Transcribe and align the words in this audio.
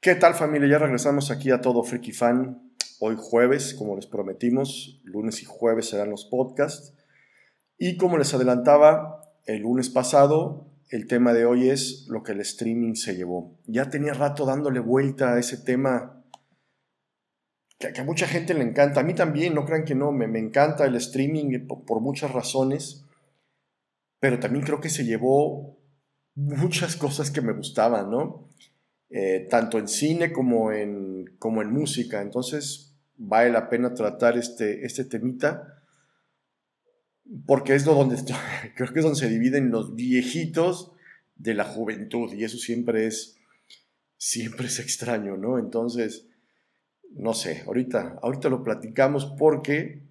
¿Qué 0.00 0.14
tal 0.14 0.34
familia? 0.34 0.68
Ya 0.68 0.78
regresamos 0.78 1.32
aquí 1.32 1.50
a 1.50 1.60
todo 1.60 1.82
Freaky 1.82 2.12
Fan. 2.12 2.72
Hoy 3.00 3.16
jueves, 3.18 3.74
como 3.74 3.96
les 3.96 4.06
prometimos, 4.06 5.00
lunes 5.02 5.42
y 5.42 5.44
jueves 5.44 5.88
serán 5.88 6.10
los 6.10 6.24
podcasts. 6.24 6.94
Y 7.78 7.96
como 7.96 8.16
les 8.16 8.32
adelantaba 8.32 9.24
el 9.44 9.62
lunes 9.62 9.90
pasado, 9.90 10.68
el 10.90 11.08
tema 11.08 11.32
de 11.32 11.46
hoy 11.46 11.68
es 11.68 12.06
lo 12.08 12.22
que 12.22 12.30
el 12.30 12.40
streaming 12.42 12.94
se 12.94 13.16
llevó. 13.16 13.58
Ya 13.66 13.90
tenía 13.90 14.14
rato 14.14 14.46
dándole 14.46 14.78
vuelta 14.78 15.32
a 15.32 15.40
ese 15.40 15.56
tema 15.56 16.24
que, 17.80 17.88
a 18.00 18.04
mucha 18.04 18.28
gente 18.28 18.54
le 18.54 18.62
encanta. 18.62 19.00
A 19.00 19.04
mí 19.04 19.14
también, 19.14 19.52
no 19.52 19.64
crean 19.64 19.84
que 19.84 19.96
no, 19.96 20.12
me, 20.12 20.28
me 20.28 20.38
encanta 20.38 20.84
el 20.84 20.94
streaming 20.94 21.66
por, 21.66 21.84
por 21.84 22.00
muchas 22.00 22.30
razones, 22.30 23.04
pero 24.20 24.38
también 24.38 24.64
creo 24.64 24.80
que 24.80 24.90
se 24.90 25.04
llevó 25.04 25.76
muchas 26.36 26.94
cosas 26.94 27.32
que 27.32 27.40
me 27.40 27.52
gustaban, 27.52 28.12
¿no? 28.12 28.48
Eh, 29.10 29.46
tanto 29.48 29.78
en 29.78 29.88
cine 29.88 30.32
como 30.32 30.70
en, 30.70 31.36
como 31.38 31.62
en 31.62 31.72
música. 31.72 32.20
Entonces 32.20 32.94
vale 33.16 33.50
la 33.50 33.68
pena 33.68 33.94
tratar 33.94 34.36
este, 34.36 34.84
este 34.84 35.04
temita 35.04 35.82
porque 37.46 37.74
es 37.74 37.84
donde 37.84 38.16
creo 38.76 38.92
que 38.92 38.98
es 38.98 39.04
donde 39.04 39.18
se 39.18 39.28
dividen 39.28 39.70
los 39.70 39.94
viejitos 39.94 40.92
de 41.36 41.54
la 41.54 41.64
juventud 41.64 42.32
y 42.32 42.44
eso 42.44 42.58
siempre 42.58 43.06
es 43.06 43.36
siempre 44.18 44.66
es 44.66 44.80
extraño, 44.80 45.36
¿no? 45.36 45.58
Entonces, 45.58 46.26
no 47.12 47.34
sé, 47.34 47.62
ahorita, 47.66 48.18
ahorita 48.20 48.48
lo 48.48 48.64
platicamos 48.64 49.26
porque 49.38 50.02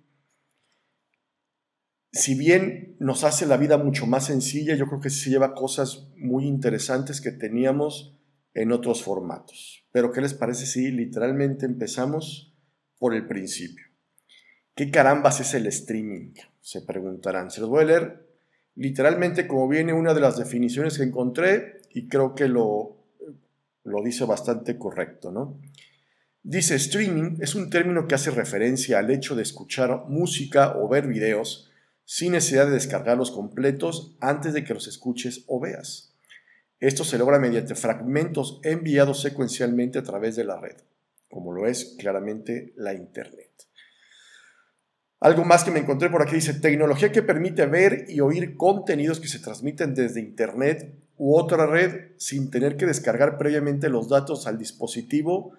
si 2.13 2.35
bien 2.35 2.95
nos 2.99 3.25
hace 3.25 3.45
la 3.45 3.57
vida 3.57 3.77
mucho 3.77 4.07
más 4.07 4.25
sencilla, 4.25 4.75
yo 4.75 4.87
creo 4.87 5.01
que 5.01 5.09
se 5.09 5.29
lleva 5.29 5.53
cosas 5.53 6.07
muy 6.15 6.45
interesantes 6.45 7.19
que 7.21 7.31
teníamos 7.31 8.16
en 8.57 8.71
otros 8.71 9.03
formatos. 9.03 9.85
Pero 9.91 10.11
¿qué 10.11 10.19
les 10.19 10.33
parece 10.33 10.65
si 10.65 10.91
literalmente 10.91 11.65
empezamos 11.65 12.55
por 12.97 13.13
el 13.13 13.27
principio? 13.27 13.85
¿Qué 14.75 14.89
carambas 14.89 15.39
es 15.39 15.53
el 15.53 15.67
streaming? 15.67 16.33
Se 16.59 16.81
preguntarán. 16.81 17.51
Se 17.51 17.61
los 17.61 17.69
voy 17.69 17.83
a 17.83 17.87
leer 17.87 18.27
literalmente 18.75 19.47
como 19.47 19.67
viene 19.67 19.93
una 19.93 20.13
de 20.13 20.21
las 20.21 20.37
definiciones 20.37 20.97
que 20.97 21.03
encontré 21.03 21.81
y 21.93 22.07
creo 22.07 22.33
que 22.33 22.47
lo, 22.47 22.97
lo 23.83 24.03
dice 24.03 24.25
bastante 24.25 24.77
correcto, 24.77 25.31
¿no? 25.31 25.59
Dice, 26.41 26.75
streaming 26.75 27.37
es 27.41 27.55
un 27.55 27.69
término 27.69 28.07
que 28.07 28.15
hace 28.15 28.31
referencia 28.31 28.99
al 28.99 29.11
hecho 29.11 29.35
de 29.35 29.43
escuchar 29.43 30.05
música 30.07 30.77
o 30.77 30.87
ver 30.87 31.05
videos 31.05 31.69
sin 32.05 32.31
necesidad 32.31 32.67
de 32.67 32.71
descargarlos 32.71 33.31
completos 33.31 34.15
antes 34.19 34.53
de 34.53 34.63
que 34.63 34.73
los 34.73 34.87
escuches 34.87 35.43
o 35.47 35.59
veas. 35.59 36.16
Esto 36.79 37.03
se 37.03 37.17
logra 37.17 37.39
mediante 37.39 37.75
fragmentos 37.75 38.59
enviados 38.63 39.21
secuencialmente 39.21 39.99
a 39.99 40.03
través 40.03 40.35
de 40.35 40.43
la 40.43 40.59
red, 40.59 40.77
como 41.29 41.51
lo 41.51 41.65
es 41.65 41.95
claramente 41.97 42.73
la 42.75 42.93
Internet. 42.93 43.51
Algo 45.19 45.43
más 45.43 45.63
que 45.63 45.71
me 45.71 45.79
encontré 45.79 46.11
por 46.11 46.21
aquí 46.21 46.35
dice, 46.35 46.53
tecnología 46.53 47.11
que 47.11 47.23
permite 47.23 47.65
ver 47.65 48.05
y 48.07 48.19
oír 48.19 48.55
contenidos 48.55 49.19
que 49.19 49.27
se 49.27 49.39
transmiten 49.39 49.95
desde 49.95 50.19
Internet 50.19 50.93
u 51.17 51.35
otra 51.35 51.65
red 51.65 52.11
sin 52.17 52.51
tener 52.51 52.77
que 52.77 52.85
descargar 52.85 53.39
previamente 53.39 53.89
los 53.89 54.09
datos 54.09 54.45
al 54.45 54.59
dispositivo 54.59 55.53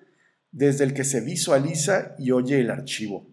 desde 0.53 0.85
el 0.85 0.95
que 0.95 1.03
se 1.03 1.21
visualiza 1.21 2.15
y 2.19 2.31
oye 2.31 2.61
el 2.61 2.71
archivo. 2.71 3.27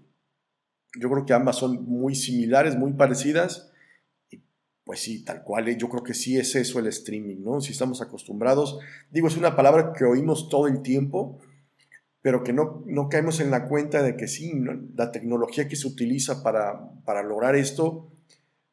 Yo 0.99 1.11
creo 1.11 1.25
que 1.27 1.33
ambas 1.33 1.57
son 1.57 1.85
muy 1.85 2.15
similares, 2.15 2.75
muy 2.75 2.93
parecidas 2.93 3.71
pues 4.85 4.99
sí, 5.01 5.23
tal 5.23 5.43
cual, 5.43 5.67
eh, 5.67 5.77
yo 5.77 5.89
creo 5.89 6.03
que 6.03 6.13
sí 6.13 6.37
es 6.37 6.55
eso 6.55 6.79
el 6.79 6.87
streaming, 6.87 7.43
¿no? 7.43 7.59
Si 7.59 7.71
estamos 7.71 8.01
acostumbrados, 8.01 8.79
digo, 9.09 9.27
es 9.27 9.35
una 9.35 9.55
palabra 9.55 9.93
que 9.93 10.05
oímos 10.05 10.47
todo 10.47 10.67
el 10.67 10.83
tiempo, 10.83 11.39
pero 12.21 12.43
que 12.43 12.53
no, 12.53 12.83
no 12.85 13.09
caemos 13.09 13.39
en 13.39 13.49
la 13.49 13.67
cuenta 13.67 14.03
de 14.03 14.15
que 14.15 14.27
sí, 14.27 14.53
la 14.95 15.11
tecnología 15.11 15.67
que 15.67 15.75
se 15.75 15.87
utiliza 15.87 16.43
para, 16.43 16.91
para 17.03 17.23
lograr 17.23 17.55
esto 17.55 18.11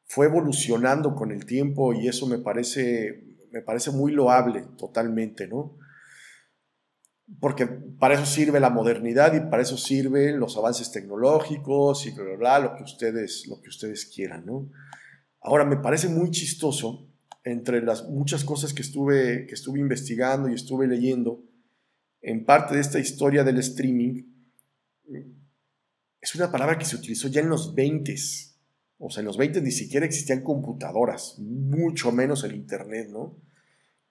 fue 0.05 0.27
evolucionando 0.27 1.15
con 1.15 1.33
el 1.33 1.47
tiempo 1.47 1.95
y 1.95 2.09
eso 2.09 2.27
me 2.27 2.39
parece, 2.39 3.25
me 3.51 3.63
parece 3.63 3.91
muy 3.91 4.13
loable 4.13 4.65
totalmente, 4.77 5.49
¿no? 5.49 5.79
Porque 7.41 7.67
para 7.67 8.15
eso 8.15 8.27
sirve 8.27 8.61
la 8.61 8.69
modernidad 8.69 9.33
y 9.33 9.41
para 9.41 9.63
eso 9.63 9.79
sirven 9.79 10.39
los 10.39 10.59
avances 10.59 10.93
tecnológicos 10.93 12.07
y 12.07 12.11
bla, 12.11 12.37
bla, 12.37 12.59
lo 12.59 12.75
que 12.75 12.83
ustedes, 12.83 13.47
lo 13.49 13.63
que 13.63 13.71
ustedes 13.71 14.05
quieran, 14.05 14.45
¿no? 14.45 14.69
Ahora, 15.43 15.65
me 15.65 15.77
parece 15.77 16.09
muy 16.09 16.31
chistoso, 16.31 17.09
entre 17.45 17.83
las 17.83 18.09
muchas 18.09 18.45
cosas 18.45 18.73
que 18.73 18.83
estuve, 18.83 19.47
que 19.47 19.55
estuve 19.55 19.81
investigando 19.81 20.49
y 20.49 20.55
estuve 20.55 20.87
leyendo, 20.87 21.43
en 22.21 22.45
parte 22.45 22.75
de 22.75 22.81
esta 22.81 23.01
historia 23.01 23.43
del 23.43 23.59
streaming, 23.59 24.23
es 26.21 26.35
una 26.37 26.53
palabra 26.53 26.79
que 26.79 26.85
se 26.85 26.97
utilizó 26.97 27.29
ya 27.29 27.41
en 27.41 27.49
los 27.49 27.75
20 27.75 28.15
o 29.05 29.11
sea, 29.11 29.23
en 29.23 29.27
los 29.27 29.37
20 29.37 29.63
ni 29.63 29.73
siquiera 29.73 30.07
existían 30.07 30.43
computadoras, 30.43 31.37
mucho 31.41 32.13
menos 32.13 32.45
el 32.45 32.55
Internet, 32.55 33.09
¿no? 33.11 33.37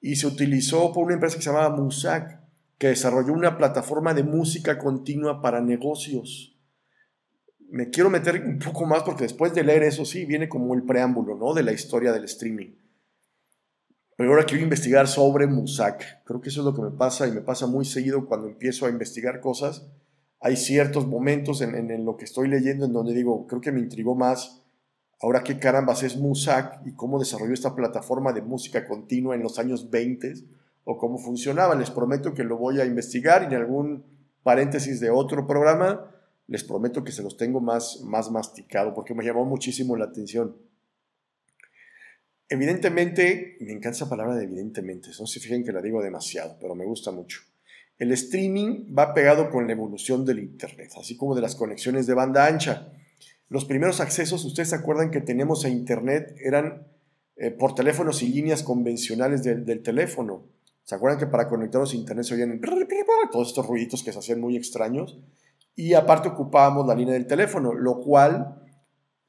Y 0.02 0.18
se 0.18 0.28
utilizó 0.28 0.92
por 0.92 1.06
una 1.06 1.14
empresa 1.14 1.38
que 1.38 1.44
se 1.44 1.50
llamaba 1.50 1.78
Musac, 1.78 2.42
que 2.78 2.88
desarrolló 2.88 3.32
una 3.32 3.58
plataforma 3.58 4.14
de 4.14 4.24
música 4.24 4.78
continua 4.78 5.42
para 5.42 5.62
negocios 5.62 6.51
me 7.72 7.90
quiero 7.90 8.10
meter 8.10 8.44
un 8.46 8.60
poco 8.60 8.86
más 8.86 9.04
porque 9.04 9.24
después 9.24 9.54
de 9.54 9.64
leer 9.64 9.84
eso 9.84 10.06
sí 10.06 10.26
viene 10.26 10.50
como 10.50 10.74
el 10.74 10.84
preámbulo, 10.84 11.36
¿no? 11.36 11.54
De 11.54 11.64
la 11.64 11.72
historia 11.72 12.12
del 12.12 12.26
streaming. 12.26 12.76
Pero 14.18 14.30
ahora 14.30 14.46
quiero 14.46 14.64
investigar 14.64 15.08
sobre 15.08 15.48
Musak. 15.48 16.24
Creo 16.26 16.42
que 16.42 16.50
eso 16.50 16.62
es 16.62 16.66
lo 16.66 16.76
que 16.76 16.82
me 16.82 16.92
pasa 16.92 17.28
y 17.28 17.32
me 17.32 17.42
pasa 17.42 17.66
muy 17.68 17.86
seguido 17.86 18.28
cuando 18.28 18.48
empiezo 18.48 18.86
a 18.86 18.90
investigar 18.90 19.40
cosas. 19.40 19.88
Hay 20.40 20.58
ciertos 20.58 21.08
momentos 21.08 21.62
en, 21.62 22.06
lo 22.06 22.18
que 22.18 22.26
estoy 22.26 22.48
leyendo 22.48 22.86
en 22.86 22.94
donde 22.94 23.14
digo, 23.14 23.48
creo 23.48 23.62
que 23.62 23.72
me 23.72 23.80
intrigó 23.80 24.16
más 24.16 24.64
ahora 25.22 25.44
qué 25.44 25.60
carambas 25.60 26.04
es 26.04 26.18
Musak 26.18 26.82
y 26.86 26.94
cómo 26.94 27.20
desarrolló 27.20 27.54
esta 27.54 27.76
plataforma 27.76 28.34
de 28.34 28.42
música 28.42 28.88
continua 28.88 29.36
en 29.36 29.44
los 29.44 29.60
años 29.60 29.90
20 29.90 30.34
o 30.84 30.98
cómo 30.98 31.18
funcionaba. 31.18 31.76
Les 31.76 31.92
prometo 31.92 32.34
que 32.34 32.44
lo 32.44 32.58
voy 32.58 32.82
a 32.82 32.86
investigar 32.86 33.44
y 33.44 33.46
en 33.56 33.62
algún 33.62 34.04
paréntesis 34.44 35.00
de 35.00 35.10
otro 35.10 35.48
programa 35.48 36.12
les 36.52 36.66
prometo 36.66 37.02
que 37.06 37.14
se 37.14 37.24
los 37.24 37.38
tengo 37.38 37.62
más, 37.62 38.02
más 38.02 38.30
masticado 38.30 38.94
porque 38.94 39.14
me 39.14 39.24
llamó 39.24 39.46
muchísimo 39.46 39.96
la 39.96 40.04
atención. 40.04 40.58
Evidentemente, 42.50 43.56
me 43.62 43.72
encanta 43.72 43.92
esa 43.92 44.10
palabra 44.10 44.36
de 44.36 44.44
evidentemente, 44.44 45.12
no 45.18 45.28
se 45.28 45.40
fijen 45.40 45.64
que 45.64 45.72
la 45.72 45.82
digo 45.82 46.04
demasiado, 46.04 46.58
pero 46.60 46.76
me 46.76 46.84
gusta 46.84 47.12
mucho. 47.12 47.40
El 47.98 48.12
streaming 48.12 48.94
va 48.94 49.14
pegado 49.14 49.50
con 49.50 49.66
la 49.66 49.72
evolución 49.72 50.26
del 50.26 50.40
Internet, 50.40 50.92
así 51.00 51.16
como 51.16 51.36
de 51.36 51.42
las 51.42 51.56
conexiones 51.56 52.06
de 52.06 52.16
banda 52.16 52.46
ancha. 52.46 52.92
Los 53.48 53.64
primeros 53.64 54.02
accesos, 54.02 54.44
ustedes 54.44 54.72
se 54.72 54.76
acuerdan 54.76 55.10
que 55.10 55.22
teníamos 55.22 55.64
a 55.64 55.70
Internet, 55.70 56.36
eran 56.44 56.86
eh, 57.38 57.52
por 57.52 57.76
teléfonos 57.76 58.22
y 58.24 58.28
líneas 58.28 58.62
convencionales 58.62 59.42
del, 59.42 59.64
del, 59.64 59.82
teléfono. 59.82 60.44
¿Se 60.84 60.96
acuerdan 60.96 61.18
que 61.18 61.28
para 61.28 61.48
conectarnos 61.48 61.94
a 61.94 61.96
Internet 61.96 62.26
se 62.26 62.34
oían 62.34 62.60
todos 63.32 63.48
estos 63.48 63.66
ruiditos 63.66 64.04
que 64.04 64.12
se 64.12 64.20
hacían 64.20 64.42
muy 64.42 64.58
extraños? 64.58 65.18
Y 65.76 65.94
aparte 65.94 66.30
ocupábamos 66.30 66.86
la 66.88 66.96
línea 66.96 67.14
del 67.14 67.28
teléfono, 67.28 67.74
lo 67.74 68.00
cual 68.00 68.62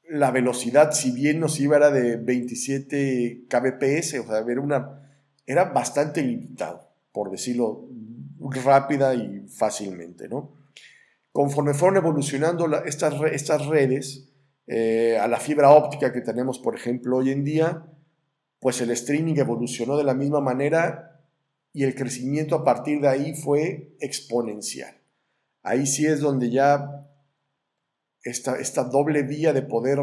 la 0.09 0.31
velocidad, 0.31 0.91
si 0.91 1.11
bien 1.11 1.39
nos 1.39 1.59
iba, 1.59 1.77
era 1.77 1.89
de 1.89 2.17
27 2.17 3.45
kbps, 3.47 4.19
o 4.19 4.27
sea, 4.27 4.45
era, 4.47 4.61
una, 4.61 5.01
era 5.45 5.65
bastante 5.65 6.21
limitado, 6.21 6.89
por 7.11 7.31
decirlo 7.31 7.87
rápida 8.39 9.15
y 9.15 9.47
fácilmente, 9.47 10.27
¿no? 10.27 10.53
Conforme 11.31 11.73
fueron 11.73 11.97
evolucionando 11.97 12.67
estas, 12.83 13.15
estas 13.31 13.65
redes, 13.65 14.29
eh, 14.67 15.17
a 15.19 15.27
la 15.27 15.39
fibra 15.39 15.71
óptica 15.71 16.13
que 16.13 16.21
tenemos, 16.21 16.59
por 16.59 16.75
ejemplo, 16.75 17.17
hoy 17.17 17.31
en 17.31 17.43
día, 17.43 17.85
pues 18.59 18.81
el 18.81 18.91
streaming 18.91 19.35
evolucionó 19.37 19.97
de 19.97 20.03
la 20.03 20.13
misma 20.13 20.41
manera 20.41 21.21
y 21.71 21.85
el 21.85 21.95
crecimiento 21.95 22.55
a 22.55 22.63
partir 22.63 23.01
de 23.01 23.07
ahí 23.07 23.33
fue 23.33 23.95
exponencial 23.99 25.02
ahí 25.63 25.87
sí 25.87 26.05
es 26.05 26.19
donde 26.19 26.51
ya 26.51 27.07
esta, 28.23 28.57
esta 28.57 28.83
doble 28.83 29.23
vía 29.23 29.53
de 29.53 29.63
poder, 29.63 29.99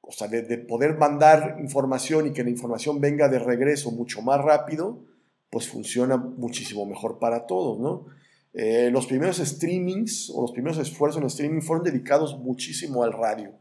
o 0.00 0.12
sea, 0.12 0.28
de, 0.28 0.58
poder 0.58 0.96
mandar 0.96 1.56
información 1.60 2.28
y 2.28 2.32
que 2.32 2.44
la 2.44 2.50
información 2.50 3.00
venga 3.00 3.28
de 3.28 3.38
regreso 3.38 3.90
mucho 3.90 4.22
más 4.22 4.40
rápido, 4.40 5.04
pues 5.50 5.68
funciona 5.68 6.16
muchísimo 6.16 6.86
mejor 6.86 7.18
para 7.18 7.46
todos, 7.46 7.78
¿no? 7.78 8.06
Eh, 8.52 8.90
los 8.92 9.06
primeros 9.06 9.38
streamings 9.38 10.30
o 10.32 10.42
los 10.42 10.52
primeros 10.52 10.78
esfuerzos 10.78 11.20
en 11.20 11.26
streaming 11.26 11.60
fueron 11.60 11.84
dedicados 11.84 12.38
muchísimo 12.38 13.02
al 13.02 13.12
radio. 13.12 13.52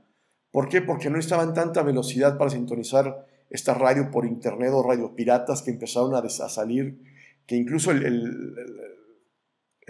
¿Por 0.52 0.70
qué? 0.70 0.82
Porque 0.82 1.10
no 1.10 1.18
estaban 1.18 1.56
tanta 1.56 1.82
velocidad 1.82 2.38
para 2.38 2.52
sintonizar 2.52 3.26
esta 3.50 3.74
radio 3.74 4.12
por 4.12 4.26
internet 4.26 4.70
o 4.72 4.84
radio 4.84 5.16
piratas 5.16 5.64
que 5.64 5.72
empezaron 5.72 6.14
a, 6.14 6.30
salir, 6.30 7.00
que 7.48 7.56
incluso 7.56 7.90
el 7.90 8.06
el 8.06 8.93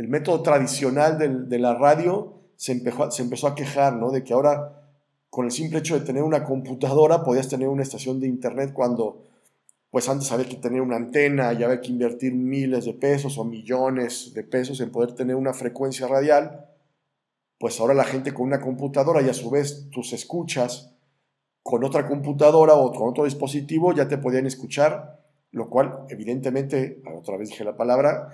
método 0.07 0.41
tradicional 0.41 1.47
de 1.49 1.59
la 1.59 1.75
radio 1.75 2.33
se 2.55 2.71
empezó, 2.71 3.11
se 3.11 3.23
empezó 3.23 3.47
a 3.47 3.55
quejar, 3.55 3.95
¿no? 3.95 4.11
De 4.11 4.23
que 4.23 4.33
ahora, 4.33 4.81
con 5.29 5.45
el 5.45 5.51
simple 5.51 5.79
hecho 5.79 5.99
de 5.99 6.05
tener 6.05 6.23
una 6.23 6.43
computadora, 6.43 7.23
podías 7.23 7.49
tener 7.49 7.67
una 7.67 7.83
estación 7.83 8.19
de 8.19 8.27
internet 8.27 8.71
cuando, 8.73 9.23
pues 9.91 10.07
antes 10.09 10.31
había 10.31 10.47
que 10.47 10.55
tener 10.55 10.81
una 10.81 10.95
antena 10.95 11.53
y 11.53 11.63
había 11.63 11.81
que 11.81 11.91
invertir 11.91 12.33
miles 12.33 12.85
de 12.85 12.93
pesos 12.93 13.37
o 13.37 13.43
millones 13.43 14.33
de 14.33 14.43
pesos 14.43 14.79
en 14.79 14.91
poder 14.91 15.13
tener 15.13 15.35
una 15.35 15.53
frecuencia 15.53 16.07
radial, 16.07 16.69
pues 17.59 17.79
ahora 17.79 17.93
la 17.93 18.03
gente 18.03 18.33
con 18.33 18.47
una 18.47 18.59
computadora 18.59 19.21
y 19.21 19.29
a 19.29 19.33
su 19.33 19.49
vez 19.49 19.89
tus 19.89 20.13
escuchas 20.13 20.93
con 21.63 21.83
otra 21.85 22.07
computadora 22.07 22.73
o 22.73 22.91
con 22.91 23.09
otro 23.09 23.23
dispositivo 23.23 23.93
ya 23.93 24.07
te 24.07 24.17
podían 24.17 24.45
escuchar, 24.45 25.21
lo 25.51 25.69
cual 25.69 26.05
evidentemente, 26.09 27.01
otra 27.17 27.37
vez 27.37 27.49
dije 27.49 27.63
la 27.63 27.77
palabra, 27.77 28.29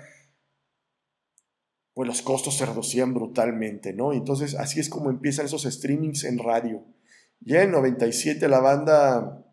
pues 1.93 2.07
los 2.07 2.21
costos 2.21 2.57
se 2.57 2.65
reducían 2.65 3.13
brutalmente, 3.13 3.93
¿no? 3.93 4.13
Entonces 4.13 4.55
así 4.55 4.79
es 4.79 4.89
como 4.89 5.09
empiezan 5.09 5.45
esos 5.45 5.63
streamings 5.63 6.23
en 6.23 6.39
radio. 6.39 6.85
Ya 7.41 7.63
en 7.63 7.71
97 7.71 8.47
la 8.47 8.59
banda 8.59 9.45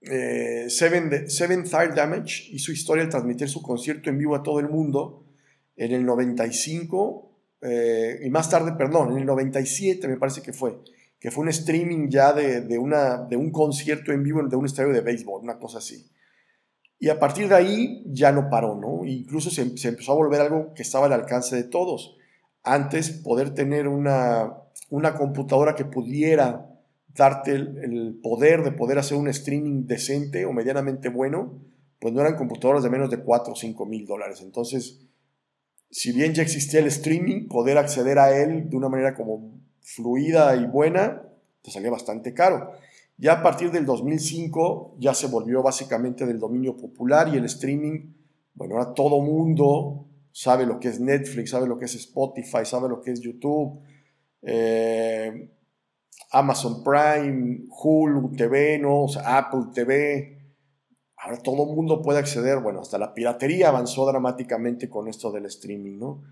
eh, 0.00 0.66
Seven, 0.68 1.28
Seven 1.28 1.64
Third 1.64 1.94
Damage 1.94 2.48
hizo 2.50 2.72
historia 2.72 3.04
al 3.04 3.10
transmitir 3.10 3.48
su 3.48 3.62
concierto 3.62 4.10
en 4.10 4.18
vivo 4.18 4.36
a 4.36 4.42
todo 4.42 4.60
el 4.60 4.68
mundo 4.68 5.26
en 5.76 5.92
el 5.92 6.04
95 6.04 7.28
eh, 7.60 8.20
y 8.22 8.30
más 8.30 8.48
tarde, 8.50 8.72
perdón, 8.72 9.12
en 9.12 9.18
el 9.18 9.26
97 9.26 10.06
me 10.06 10.16
parece 10.16 10.42
que 10.42 10.52
fue, 10.52 10.78
que 11.18 11.30
fue 11.30 11.42
un 11.42 11.48
streaming 11.48 12.08
ya 12.08 12.32
de, 12.32 12.78
una, 12.78 13.22
de 13.22 13.36
un 13.36 13.50
concierto 13.50 14.12
en 14.12 14.22
vivo 14.22 14.42
de 14.42 14.56
un 14.56 14.66
estadio 14.66 14.92
de 14.92 15.00
béisbol, 15.00 15.42
una 15.42 15.58
cosa 15.58 15.78
así. 15.78 16.08
Y 17.00 17.10
a 17.10 17.18
partir 17.18 17.48
de 17.48 17.54
ahí 17.54 18.02
ya 18.06 18.32
no 18.32 18.50
paró, 18.50 18.74
¿no? 18.74 19.04
Incluso 19.04 19.50
se, 19.50 19.62
empezó 19.62 20.12
a 20.12 20.16
volver 20.16 20.40
algo 20.40 20.74
que 20.74 20.82
estaba 20.82 21.06
al 21.06 21.12
alcance 21.12 21.54
de 21.54 21.64
todos. 21.64 22.16
Antes, 22.64 23.10
poder 23.10 23.54
tener 23.54 23.86
una, 23.86 24.54
una 24.90 25.14
computadora 25.14 25.74
que 25.74 25.84
pudiera 25.84 26.66
darte 27.14 27.52
el, 27.52 28.18
poder 28.22 28.62
de 28.62 28.72
poder 28.72 28.98
hacer 28.98 29.16
un 29.16 29.28
streaming 29.28 29.86
decente 29.86 30.44
o 30.44 30.52
medianamente 30.52 31.08
bueno, 31.08 31.60
pues 32.00 32.14
no 32.14 32.20
eran 32.20 32.36
computadoras 32.36 32.82
de 32.82 32.90
menos 32.90 33.10
de 33.10 33.18
4 33.18 33.52
o 33.52 33.56
5 33.56 33.86
mil 33.86 34.06
dólares. 34.06 34.40
Entonces, 34.42 35.00
si 35.90 36.12
bien 36.12 36.34
ya 36.34 36.42
existía 36.42 36.80
el 36.80 36.86
streaming, 36.86 37.48
poder 37.48 37.78
acceder 37.78 38.18
a 38.18 38.36
él 38.36 38.68
de 38.68 38.76
una 38.76 38.88
manera 38.88 39.14
como 39.14 39.52
fluida 39.82 40.54
y 40.56 40.66
buena, 40.66 41.22
te 41.62 41.70
salía 41.70 41.90
bastante 41.90 42.34
caro. 42.34 42.72
Ya 43.18 43.32
a 43.32 43.42
partir 43.42 43.72
del 43.72 43.84
2005 43.84 44.94
ya 44.98 45.12
se 45.12 45.26
volvió 45.26 45.60
básicamente 45.60 46.24
del 46.24 46.38
dominio 46.38 46.76
popular 46.76 47.28
y 47.28 47.36
el 47.36 47.44
streaming, 47.46 48.14
bueno, 48.54 48.76
ahora 48.76 48.94
todo 48.94 49.20
mundo 49.20 50.06
sabe 50.30 50.64
lo 50.64 50.78
que 50.78 50.88
es 50.88 51.00
Netflix, 51.00 51.50
sabe 51.50 51.66
lo 51.66 51.78
que 51.78 51.86
es 51.86 51.96
Spotify, 51.96 52.64
sabe 52.64 52.88
lo 52.88 53.00
que 53.00 53.10
es 53.10 53.20
YouTube. 53.20 53.80
Eh, 54.42 55.50
Amazon 56.30 56.84
Prime, 56.84 57.64
Hulu 57.70 58.36
TV, 58.36 58.78
¿no? 58.78 59.06
Apple 59.24 59.72
TV. 59.74 60.38
Ahora 61.16 61.38
todo 61.38 61.66
mundo 61.66 62.00
puede 62.00 62.20
acceder, 62.20 62.60
bueno, 62.60 62.80
hasta 62.80 62.98
la 62.98 63.14
piratería 63.14 63.68
avanzó 63.68 64.06
dramáticamente 64.06 64.88
con 64.88 65.08
esto 65.08 65.32
del 65.32 65.46
streaming, 65.46 65.98
¿no? 65.98 66.22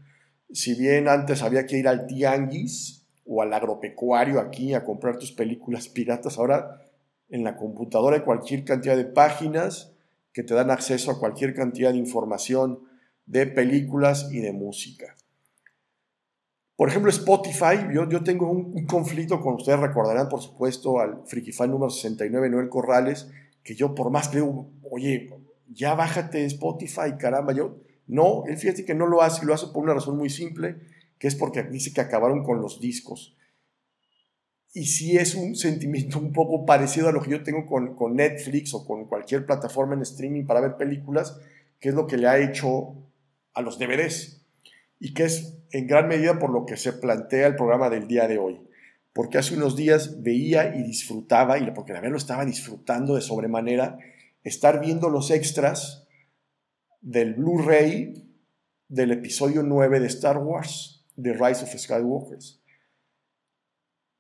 Si 0.53 0.79
bien 0.79 1.09
antes 1.09 1.43
había 1.43 1.67
que 1.67 1.79
ir 1.79 1.89
al 1.89 2.07
tianguis 2.07 3.06
o 3.27 3.43
al 3.43 3.53
agropecuario 3.53 4.41
aquí 4.41 4.75
a 4.75 4.85
comprar 4.85 5.19
tus 5.19 5.33
películas 5.33 5.89
piratas, 5.89 6.39
ahora 6.39 6.83
en 7.29 7.45
la 7.45 7.57
computadora 7.57 8.17
hay 8.17 8.23
cualquier 8.23 8.65
cantidad 8.65 8.97
de 8.97 9.05
páginas 9.05 9.93
que 10.33 10.43
te 10.43 10.55
dan 10.55 10.71
acceso 10.71 11.11
a 11.11 11.19
cualquier 11.19 11.55
cantidad 11.55 11.93
de 11.93 11.99
información 11.99 12.81
de 13.27 13.47
películas 13.47 14.29
y 14.31 14.41
de 14.41 14.53
música. 14.53 15.17
Por 16.77 16.91
ejemplo, 16.91 17.11
Spotify, 17.11 17.89
yo, 17.93 18.09
yo 18.09 18.23
tengo 18.23 18.51
un, 18.51 18.87
conflicto 18.87 19.41
con 19.41 19.55
ustedes, 19.55 19.81
recordarán 19.81 20.29
por 20.29 20.43
supuesto 20.43 21.01
al 21.01 21.23
Frikify 21.25 21.67
número 21.69 21.91
69, 21.91 22.51
Noel 22.51 22.69
Corrales, 22.69 23.31
que 23.63 23.75
yo 23.75 23.95
por 23.95 24.11
más 24.11 24.29
que 24.29 24.43
oye, 24.91 25.31
ya 25.73 25.95
bájate 25.95 26.45
Spotify, 26.45 27.17
caramba, 27.19 27.55
yo, 27.55 27.79
no, 28.07 28.45
él 28.47 28.59
fíjate 28.59 28.85
que 28.85 28.95
no 28.95 29.07
lo 29.07 29.23
hace, 29.23 29.47
lo 29.47 29.55
hace 29.55 29.69
por 29.69 29.83
una 29.83 29.95
razón 29.95 30.19
muy 30.19 30.29
simple, 30.29 30.77
que 31.19 31.29
es 31.29 31.35
porque 31.35 31.63
dice 31.63 31.93
que 31.93 32.01
acabaron 32.01 32.45
con 32.45 32.61
los 32.61 32.81
discos. 32.81 33.37
Y 34.73 34.87
sí 34.87 35.17
es 35.17 35.35
un 35.35 35.57
sentimiento 35.57 36.19
un 36.19 36.33
poco 36.33 36.67
parecido 36.67 37.09
a 37.09 37.13
lo 37.13 37.23
que 37.23 37.31
yo 37.31 37.43
tengo 37.43 37.67
con, 37.67 37.95
con 37.95 38.17
Netflix 38.17 38.75
o 38.75 38.87
con 38.87 39.07
cualquier 39.07 39.47
plataforma 39.47 39.95
en 39.95 40.03
streaming 40.03 40.45
para 40.45 40.61
ver 40.61 40.77
películas, 40.77 41.39
que 41.81 41.89
es 41.89 41.95
lo 41.95 42.07
que 42.07 42.19
le 42.19 42.29
ha 42.29 42.39
hecho 42.39 42.95
a 43.55 43.63
los 43.63 43.79
DVDs 43.79 44.43
y 44.99 45.15
que 45.15 45.25
es 45.25 45.59
en 45.73 45.87
gran 45.87 46.09
medida 46.09 46.39
por 46.39 46.51
lo 46.51 46.67
que 46.67 46.77
se 46.77 46.93
plantea 46.93 47.47
el 47.47 47.57
programa 47.57 47.91
del 47.91 48.07
día 48.07 48.29
de 48.29 48.39
hoy. 48.39 48.61
Porque 49.13 49.39
hace 49.39 49.55
unos 49.55 49.77
días 49.77 50.23
veía 50.23 50.77
y 50.77 50.83
disfrutaba, 50.83 51.59
y 51.59 51.71
porque 51.71 51.95
la 51.95 52.03
lo 52.03 52.17
estaba 52.17 52.45
disfrutando 52.45 53.15
de 53.15 53.23
sobremanera, 53.23 53.99
estar 54.45 54.81
viendo 54.81 55.09
los 55.09 55.31
extras 55.31 56.07
del 57.01 57.35
Blu-ray 57.35 58.27
del 58.89 59.13
episodio 59.13 59.63
9 59.63 60.01
de 60.01 60.07
Star 60.07 60.39
Wars, 60.39 60.96
The 61.21 61.33
Rise 61.33 61.65
of 61.65 61.75
Skywalkers. 61.75 62.61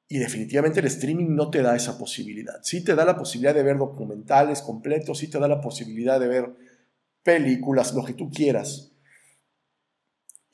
Y 0.09 0.19
definitivamente 0.19 0.81
el 0.81 0.87
streaming 0.87 1.35
no 1.35 1.51
te 1.51 1.63
da 1.63 1.75
esa 1.75 1.99
posibilidad. 1.99 2.61
Sí 2.63 2.85
te 2.85 2.95
da 2.95 3.05
la 3.05 3.17
posibilidad 3.17 3.55
de 3.55 3.63
ver 3.63 3.77
documentales 3.77 4.63
completos, 4.63 5.19
sí 5.19 5.29
te 5.29 5.39
da 5.39 5.49
la 5.49 5.61
posibilidad 5.61 6.21
de 6.21 6.29
ver 6.29 6.53
películas, 7.23 7.93
lo 7.93 8.05
que 8.05 8.15
tú 8.15 8.31
quieras, 8.31 8.93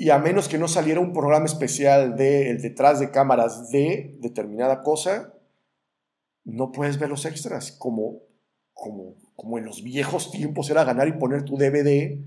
y 0.02 0.10
a 0.10 0.18
menos 0.18 0.48
que 0.48 0.58
no 0.58 0.66
saliera 0.66 0.98
un 0.98 1.12
programa 1.12 1.46
especial 1.46 2.16
de 2.16 2.50
el 2.50 2.60
detrás 2.60 2.98
de 2.98 3.12
cámaras 3.12 3.70
de 3.70 4.16
determinada 4.18 4.82
cosa, 4.82 5.32
no 6.44 6.72
puedes 6.72 6.98
ver 6.98 7.08
los 7.08 7.24
extras, 7.24 7.70
como, 7.70 8.18
como, 8.72 9.14
como 9.36 9.58
en 9.58 9.64
los 9.64 9.84
viejos 9.84 10.32
tiempos 10.32 10.68
era 10.70 10.82
ganar 10.82 11.06
y 11.06 11.12
poner 11.12 11.44
tu 11.44 11.56
DVD 11.56 12.18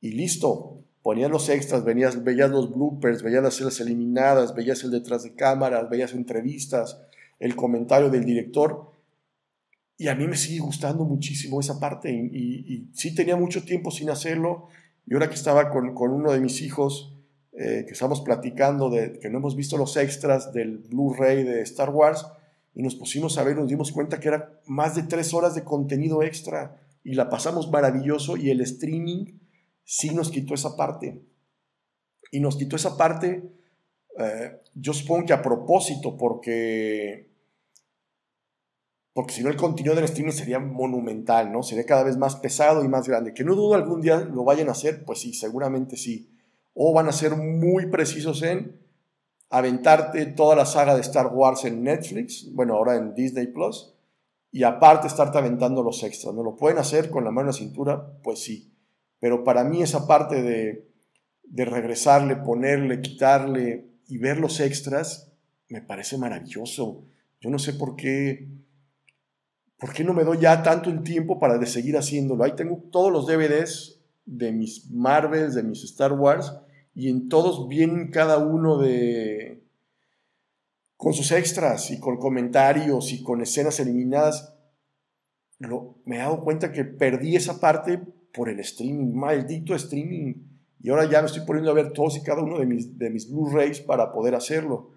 y 0.00 0.10
listo. 0.10 0.77
Ponías 1.08 1.30
los 1.30 1.48
extras, 1.48 1.84
venías, 1.84 2.22
veías 2.22 2.50
los 2.50 2.70
bloopers, 2.70 3.22
veías 3.22 3.42
las 3.42 3.54
escenas 3.54 3.80
eliminadas, 3.80 4.54
veías 4.54 4.84
el 4.84 4.90
detrás 4.90 5.22
de 5.22 5.34
cámaras, 5.34 5.88
veías 5.88 6.12
entrevistas, 6.12 7.00
el 7.38 7.56
comentario 7.56 8.10
del 8.10 8.26
director. 8.26 8.92
Y 9.96 10.08
a 10.08 10.14
mí 10.14 10.28
me 10.28 10.36
sigue 10.36 10.60
gustando 10.60 11.06
muchísimo 11.06 11.60
esa 11.60 11.80
parte 11.80 12.12
y, 12.12 12.74
y 12.74 12.90
sí 12.92 13.14
tenía 13.14 13.36
mucho 13.36 13.64
tiempo 13.64 13.90
sin 13.90 14.10
hacerlo 14.10 14.68
y 15.06 15.14
ahora 15.14 15.30
que 15.30 15.34
estaba 15.36 15.70
con, 15.70 15.96
uno 15.96 16.30
de 16.30 16.40
mis 16.40 16.60
hijos, 16.60 17.14
eh, 17.54 17.86
que 17.86 17.94
estamos 17.94 18.20
platicando 18.20 18.90
de 18.90 19.18
que 19.18 19.30
no 19.30 19.38
hemos 19.38 19.56
visto 19.56 19.78
los 19.78 19.96
extras 19.96 20.52
del 20.52 20.76
Blu-ray 20.76 21.42
de 21.42 21.62
Star 21.62 21.88
Wars, 21.88 22.26
y 22.74 22.82
nos 22.82 22.96
pusimos 22.96 23.38
a 23.38 23.44
ver, 23.44 23.56
nos 23.56 23.68
dimos 23.70 23.92
cuenta 23.92 24.20
que 24.20 24.28
era 24.28 24.60
más 24.66 24.94
de 24.94 25.04
tres 25.04 25.32
horas 25.32 25.54
de 25.54 25.64
contenido 25.64 26.22
extra 26.22 26.76
y 27.02 27.14
la 27.14 27.30
pasamos 27.30 27.70
maravilloso 27.70 28.36
y 28.36 28.50
el 28.50 28.60
streaming 28.60 29.38
sí 29.88 30.14
nos 30.14 30.30
quitó 30.30 30.52
esa 30.52 30.76
parte. 30.76 31.22
Y 32.30 32.40
nos 32.40 32.56
quitó 32.56 32.76
esa 32.76 32.98
parte, 32.98 33.42
eh, 34.18 34.60
yo 34.74 34.92
supongo 34.92 35.24
que 35.24 35.32
a 35.32 35.40
propósito, 35.40 36.18
porque 36.18 37.26
porque 39.14 39.32
si 39.32 39.42
no 39.42 39.48
el 39.48 39.56
contenido 39.56 39.94
del 39.94 40.04
streaming 40.04 40.32
sería 40.32 40.60
monumental, 40.60 41.50
¿no? 41.50 41.62
Sería 41.62 41.86
cada 41.86 42.04
vez 42.04 42.18
más 42.18 42.36
pesado 42.36 42.84
y 42.84 42.88
más 42.88 43.08
grande. 43.08 43.32
Que 43.32 43.42
no 43.44 43.56
dudo 43.56 43.74
algún 43.74 44.02
día 44.02 44.20
lo 44.20 44.44
vayan 44.44 44.68
a 44.68 44.72
hacer, 44.72 45.04
pues 45.04 45.20
sí, 45.20 45.32
seguramente 45.32 45.96
sí. 45.96 46.30
O 46.74 46.92
van 46.92 47.08
a 47.08 47.12
ser 47.12 47.34
muy 47.34 47.86
precisos 47.86 48.42
en 48.42 48.78
aventarte 49.50 50.26
toda 50.26 50.54
la 50.54 50.66
saga 50.66 50.94
de 50.94 51.00
Star 51.00 51.28
Wars 51.28 51.64
en 51.64 51.82
Netflix, 51.82 52.52
bueno, 52.52 52.74
ahora 52.74 52.96
en 52.96 53.14
Disney 53.14 53.46
Plus, 53.46 53.94
y 54.52 54.62
aparte 54.62 55.08
estarte 55.08 55.38
aventando 55.38 55.82
los 55.82 56.04
extras. 56.04 56.34
¿No 56.34 56.42
lo 56.42 56.54
pueden 56.54 56.78
hacer 56.78 57.10
con 57.10 57.24
la 57.24 57.30
mano 57.30 57.48
en 57.48 57.54
la 57.54 57.58
cintura? 57.58 58.20
Pues 58.22 58.40
sí. 58.40 58.77
Pero 59.20 59.44
para 59.44 59.64
mí 59.64 59.82
esa 59.82 60.06
parte 60.06 60.42
de, 60.42 60.88
de 61.42 61.64
regresarle, 61.64 62.36
ponerle, 62.36 63.00
quitarle 63.00 63.86
y 64.06 64.18
ver 64.18 64.38
los 64.38 64.60
extras, 64.60 65.32
me 65.68 65.82
parece 65.82 66.18
maravilloso. 66.18 67.04
Yo 67.40 67.50
no 67.50 67.58
sé 67.58 67.72
por 67.72 67.96
qué 67.96 68.48
¿por 69.78 69.92
qué 69.92 70.04
no 70.04 70.12
me 70.12 70.24
doy 70.24 70.38
ya 70.38 70.62
tanto 70.62 70.90
el 70.90 71.02
tiempo 71.02 71.38
para 71.38 71.58
de 71.58 71.66
seguir 71.66 71.96
haciéndolo? 71.96 72.44
Ahí 72.44 72.54
tengo 72.56 72.82
todos 72.90 73.12
los 73.12 73.26
DVDs 73.26 74.00
de 74.26 74.52
mis 74.52 74.90
Marvels, 74.90 75.54
de 75.54 75.62
mis 75.62 75.84
Star 75.84 76.12
Wars, 76.12 76.52
y 76.94 77.08
en 77.08 77.28
todos 77.28 77.68
vienen 77.68 78.10
cada 78.10 78.38
uno 78.38 78.78
de 78.78 79.62
con 80.96 81.14
sus 81.14 81.30
extras 81.30 81.92
y 81.92 82.00
con 82.00 82.16
comentarios 82.16 83.12
y 83.12 83.22
con 83.22 83.40
escenas 83.40 83.78
eliminadas. 83.78 84.56
me 86.04 86.16
he 86.16 86.18
dado 86.18 86.42
cuenta 86.42 86.72
que 86.72 86.84
perdí 86.84 87.36
esa 87.36 87.60
parte 87.60 88.00
por 88.38 88.48
el 88.48 88.60
streaming, 88.60 89.12
maldito 89.14 89.74
streaming. 89.74 90.32
Y 90.80 90.90
ahora 90.90 91.10
ya 91.10 91.20
me 91.20 91.26
estoy 91.26 91.44
poniendo 91.44 91.72
a 91.72 91.74
ver 91.74 91.92
todos 91.92 92.16
y 92.16 92.22
cada 92.22 92.40
uno 92.40 92.60
de 92.60 92.66
mis, 92.66 92.96
de 92.96 93.10
mis 93.10 93.28
Blu-rays 93.28 93.80
para 93.80 94.12
poder 94.12 94.36
hacerlo. 94.36 94.92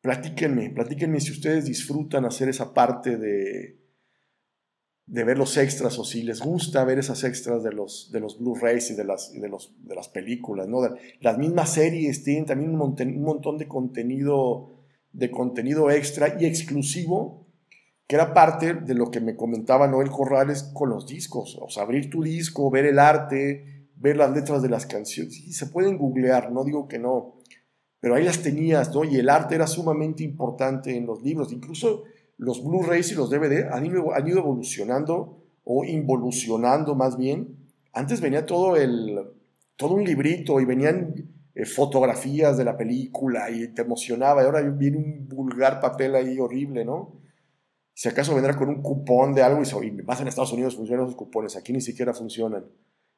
Platíquenme, 0.00 0.70
platíquenme 0.70 1.20
si 1.20 1.32
ustedes 1.32 1.66
disfrutan 1.66 2.24
hacer 2.24 2.48
esa 2.48 2.72
parte 2.72 3.18
de, 3.18 3.78
de 5.04 5.24
ver 5.24 5.36
los 5.36 5.54
extras 5.58 5.98
o 5.98 6.04
si 6.04 6.22
les 6.22 6.40
gusta 6.40 6.82
ver 6.84 6.98
esas 6.98 7.24
extras 7.24 7.62
de 7.62 7.72
los, 7.72 8.10
de 8.10 8.20
los 8.20 8.38
Blu-rays 8.38 8.90
y 8.90 8.94
de 8.94 9.04
las, 9.04 9.30
de, 9.38 9.48
los, 9.50 9.74
de 9.82 9.94
las 9.94 10.08
películas. 10.08 10.66
¿no? 10.66 10.78
Las 11.20 11.36
mismas 11.36 11.74
series 11.74 12.24
tienen 12.24 12.46
también 12.46 12.70
un, 12.70 13.22
montón 13.22 13.58
de 13.58 13.68
contenido, 13.68 14.70
de 15.12 15.30
contenido 15.30 15.90
extra 15.90 16.38
y 16.40 16.46
exclusivo 16.46 17.47
que 18.08 18.16
era 18.16 18.32
parte 18.32 18.72
de 18.72 18.94
lo 18.94 19.10
que 19.10 19.20
me 19.20 19.36
comentaba 19.36 19.86
Noel 19.86 20.10
Corrales 20.10 20.62
con 20.72 20.88
los 20.88 21.06
discos. 21.06 21.58
O 21.60 21.68
sea, 21.68 21.82
abrir 21.82 22.08
tu 22.08 22.22
disco, 22.22 22.70
ver 22.70 22.86
el 22.86 22.98
arte, 22.98 23.86
ver 23.96 24.16
las 24.16 24.32
letras 24.32 24.62
de 24.62 24.70
las 24.70 24.86
canciones. 24.86 25.36
Y 25.38 25.52
se 25.52 25.66
pueden 25.66 25.98
googlear, 25.98 26.50
no 26.50 26.64
digo 26.64 26.88
que 26.88 26.98
no. 26.98 27.34
Pero 28.00 28.14
ahí 28.14 28.24
las 28.24 28.42
tenías, 28.42 28.94
¿no? 28.94 29.04
Y 29.04 29.16
el 29.16 29.28
arte 29.28 29.56
era 29.56 29.66
sumamente 29.66 30.24
importante 30.24 30.96
en 30.96 31.04
los 31.04 31.22
libros. 31.22 31.52
Incluso 31.52 32.04
los 32.38 32.64
Blu-rays 32.64 33.12
y 33.12 33.14
los 33.14 33.28
DVD 33.28 33.68
han 33.70 33.84
ido, 33.84 34.16
evolucionando 34.16 35.44
o 35.62 35.84
involucionando 35.84 36.94
más 36.94 37.18
bien. 37.18 37.58
Antes 37.92 38.22
venía 38.22 38.46
todo, 38.46 38.76
el, 38.76 39.20
todo 39.76 39.94
un 39.94 40.04
librito 40.04 40.60
y 40.60 40.64
venían 40.64 41.14
eh, 41.54 41.66
fotografías 41.66 42.56
de 42.56 42.64
la 42.64 42.78
película 42.78 43.50
y 43.50 43.68
te 43.74 43.82
emocionaba. 43.82 44.42
Y 44.42 44.46
ahora 44.46 44.62
viene 44.62 44.96
un 44.96 45.28
vulgar 45.28 45.78
papel 45.78 46.14
ahí 46.14 46.38
horrible, 46.38 46.86
¿no? 46.86 47.17
Si 47.98 48.08
acaso 48.08 48.32
vendrá 48.32 48.56
con 48.56 48.68
un 48.68 48.80
cupón 48.80 49.34
de 49.34 49.42
algo 49.42 49.60
y, 49.82 49.90
más 49.90 50.20
en 50.20 50.28
Estados 50.28 50.52
Unidos 50.52 50.76
funcionan 50.76 51.06
esos 51.06 51.16
cupones, 51.16 51.56
aquí 51.56 51.72
ni 51.72 51.80
siquiera 51.80 52.14
funcionan. 52.14 52.64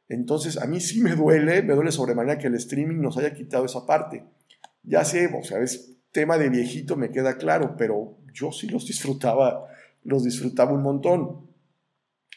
Entonces, 0.08 0.56
a 0.56 0.64
mí 0.64 0.80
sí 0.80 1.02
me 1.02 1.14
duele, 1.14 1.62
me 1.62 1.74
duele 1.74 1.92
sobremanera 1.92 2.38
que 2.38 2.46
el 2.46 2.54
streaming 2.54 2.98
nos 2.98 3.18
haya 3.18 3.34
quitado 3.34 3.66
esa 3.66 3.84
parte. 3.84 4.24
Ya 4.82 5.04
sé, 5.04 5.30
o 5.38 5.44
sea, 5.44 5.58
es 5.58 5.98
tema 6.12 6.38
de 6.38 6.48
viejito, 6.48 6.96
me 6.96 7.10
queda 7.10 7.36
claro, 7.36 7.74
pero 7.76 8.16
yo 8.32 8.52
sí 8.52 8.68
los 8.68 8.86
disfrutaba, 8.86 9.66
los 10.02 10.24
disfrutaba 10.24 10.72
un 10.72 10.82
montón. 10.82 11.46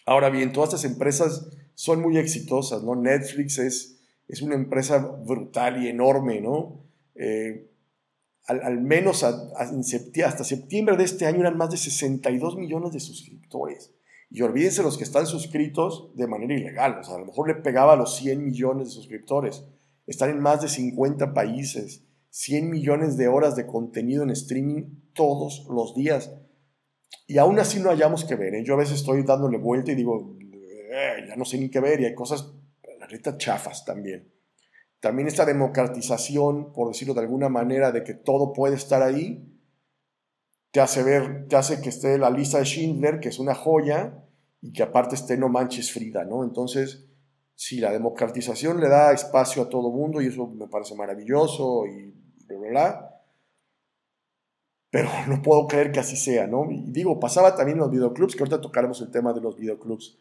Ahora 0.05 0.29
bien, 0.29 0.51
todas 0.51 0.73
estas 0.73 0.91
empresas 0.91 1.47
son 1.75 2.01
muy 2.01 2.17
exitosas, 2.17 2.83
¿no? 2.83 2.93
Netflix 2.93 3.57
es, 3.57 4.01
es 4.27 4.41
una 4.41 4.55
empresa 4.55 4.97
brutal 4.97 5.81
y 5.81 5.87
enorme, 5.87 6.41
¿no? 6.41 6.81
Eh, 7.15 7.69
al, 8.45 8.81
menos 8.81 9.23
hasta 9.23 10.43
septiembre 10.43 10.97
de 10.97 11.03
este 11.03 11.25
año 11.25 11.39
eran 11.39 11.57
más 11.57 11.69
de 11.71 11.77
62 11.77 12.57
millones 12.57 12.91
de 12.91 12.99
suscriptores. 12.99 13.93
Y 14.29 14.41
olvídense 14.41 14.83
los 14.83 14.97
que 14.97 15.03
están 15.03 15.27
suscritos 15.27 16.09
de 16.15 16.27
manera 16.27 16.53
ilegal. 16.55 16.97
O 16.99 17.03
sea, 17.03 17.15
a 17.15 17.19
lo 17.19 17.25
mejor 17.25 17.47
le 17.47 17.55
pegaba 17.55 17.93
a 17.93 17.95
los 17.95 18.15
100 18.17 18.43
millones 18.43 18.87
de 18.87 18.93
suscriptores. 18.93 19.63
Están 20.07 20.31
en 20.31 20.39
más 20.39 20.61
de 20.61 20.69
50 20.69 21.33
países. 21.33 22.03
100 22.31 22.69
millones 22.69 23.15
de 23.15 23.27
horas 23.27 23.55
de 23.55 23.67
contenido 23.67 24.23
en 24.23 24.31
streaming 24.31 24.85
todos 25.13 25.67
los 25.69 25.93
días. 25.93 26.33
Y 27.27 27.37
aún 27.37 27.59
así 27.59 27.79
no 27.79 27.91
hayamos 27.91 28.25
que 28.25 28.35
ver. 28.35 28.55
¿eh? 28.55 28.63
Yo 28.63 28.73
a 28.73 28.77
veces 28.77 28.95
estoy 28.95 29.21
dándole 29.21 29.59
vuelta 29.59 29.91
y 29.91 29.95
digo, 29.95 30.35
eh, 30.41 31.25
ya 31.27 31.35
no 31.35 31.45
sé 31.45 31.59
ni 31.59 31.69
qué 31.69 31.79
ver. 31.79 32.01
Y 32.01 32.05
hay 32.05 32.15
cosas, 32.15 32.51
la 32.99 33.07
neta, 33.07 33.37
chafas 33.37 33.85
también. 33.85 34.32
También 35.03 35.27
esta 35.27 35.43
democratización, 35.45 36.71
por 36.71 36.87
decirlo 36.87 37.13
de 37.13 37.19
alguna 37.19 37.49
manera, 37.49 37.91
de 37.91 38.05
que 38.05 38.13
todo 38.13 38.53
puede 38.53 38.75
estar 38.75 39.03
ahí, 39.03 39.53
te 40.71 40.79
hace 40.79 41.03
ver, 41.03 41.45
te 41.49 41.57
hace 41.57 41.81
que 41.81 41.89
esté 41.89 42.17
la 42.17 42.29
lista 42.29 42.59
de 42.59 42.63
Schindler, 42.63 43.19
que 43.19 43.27
es 43.27 43.37
una 43.37 43.53
joya, 43.53 44.23
y 44.61 44.71
que 44.71 44.81
aparte 44.81 45.15
esté 45.15 45.35
No 45.35 45.49
Manches 45.49 45.91
Frida, 45.91 46.23
¿no? 46.23 46.45
Entonces, 46.45 47.05
si 47.53 47.81
la 47.81 47.91
democratización 47.91 48.79
le 48.79 48.87
da 48.87 49.11
espacio 49.11 49.63
a 49.63 49.67
todo 49.67 49.91
mundo, 49.91 50.21
y 50.21 50.27
eso 50.27 50.47
me 50.47 50.69
parece 50.69 50.95
maravilloso, 50.95 51.85
y 51.85 52.13
bla, 52.47 52.57
bla, 52.59 52.69
bla, 52.69 53.21
pero 54.89 55.09
no 55.27 55.41
puedo 55.41 55.67
creer 55.67 55.91
que 55.91 55.99
así 55.99 56.15
sea, 56.15 56.47
¿no? 56.47 56.71
Y 56.71 56.91
digo, 56.93 57.19
pasaba 57.19 57.57
también 57.57 57.77
en 57.77 57.81
los 57.81 57.91
videoclubs, 57.91 58.37
que 58.37 58.43
ahorita 58.43 58.61
tocaremos 58.61 59.01
el 59.01 59.11
tema 59.11 59.33
de 59.33 59.41
los 59.41 59.57
videoclubs. 59.57 60.17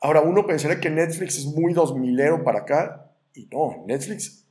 Ahora, 0.00 0.20
uno 0.20 0.48
pensaría 0.48 0.80
que 0.80 0.90
Netflix 0.90 1.38
es 1.38 1.46
muy 1.46 1.72
2000 1.74 2.42
para 2.42 2.62
acá, 2.62 3.08
y 3.34 3.46
no, 3.46 3.84
Netflix, 3.86 4.46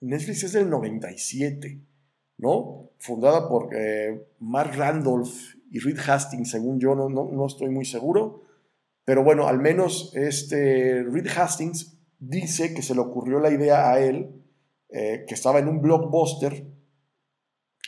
Netflix 0.00 0.44
es 0.44 0.52
del 0.52 0.68
97, 0.68 1.80
¿no? 2.38 2.90
Fundada 2.98 3.48
por 3.48 3.74
eh, 3.74 4.26
Mark 4.40 4.72
Randolph 4.76 5.54
y 5.70 5.78
Reed 5.78 5.98
Hastings, 5.98 6.50
según 6.50 6.78
yo, 6.80 6.94
no, 6.94 7.08
no, 7.08 7.46
estoy 7.46 7.70
muy 7.70 7.84
seguro. 7.84 8.42
Pero 9.04 9.22
bueno, 9.22 9.46
al 9.46 9.58
menos 9.58 10.12
este 10.14 11.02
Reed 11.02 11.28
Hastings 11.28 11.98
dice 12.18 12.74
que 12.74 12.82
se 12.82 12.94
le 12.94 13.00
ocurrió 13.00 13.40
la 13.40 13.50
idea 13.50 13.90
a 13.90 14.00
él, 14.00 14.42
eh, 14.88 15.24
que 15.26 15.34
estaba 15.34 15.58
en 15.58 15.68
un 15.68 15.80
blockbuster 15.80 16.66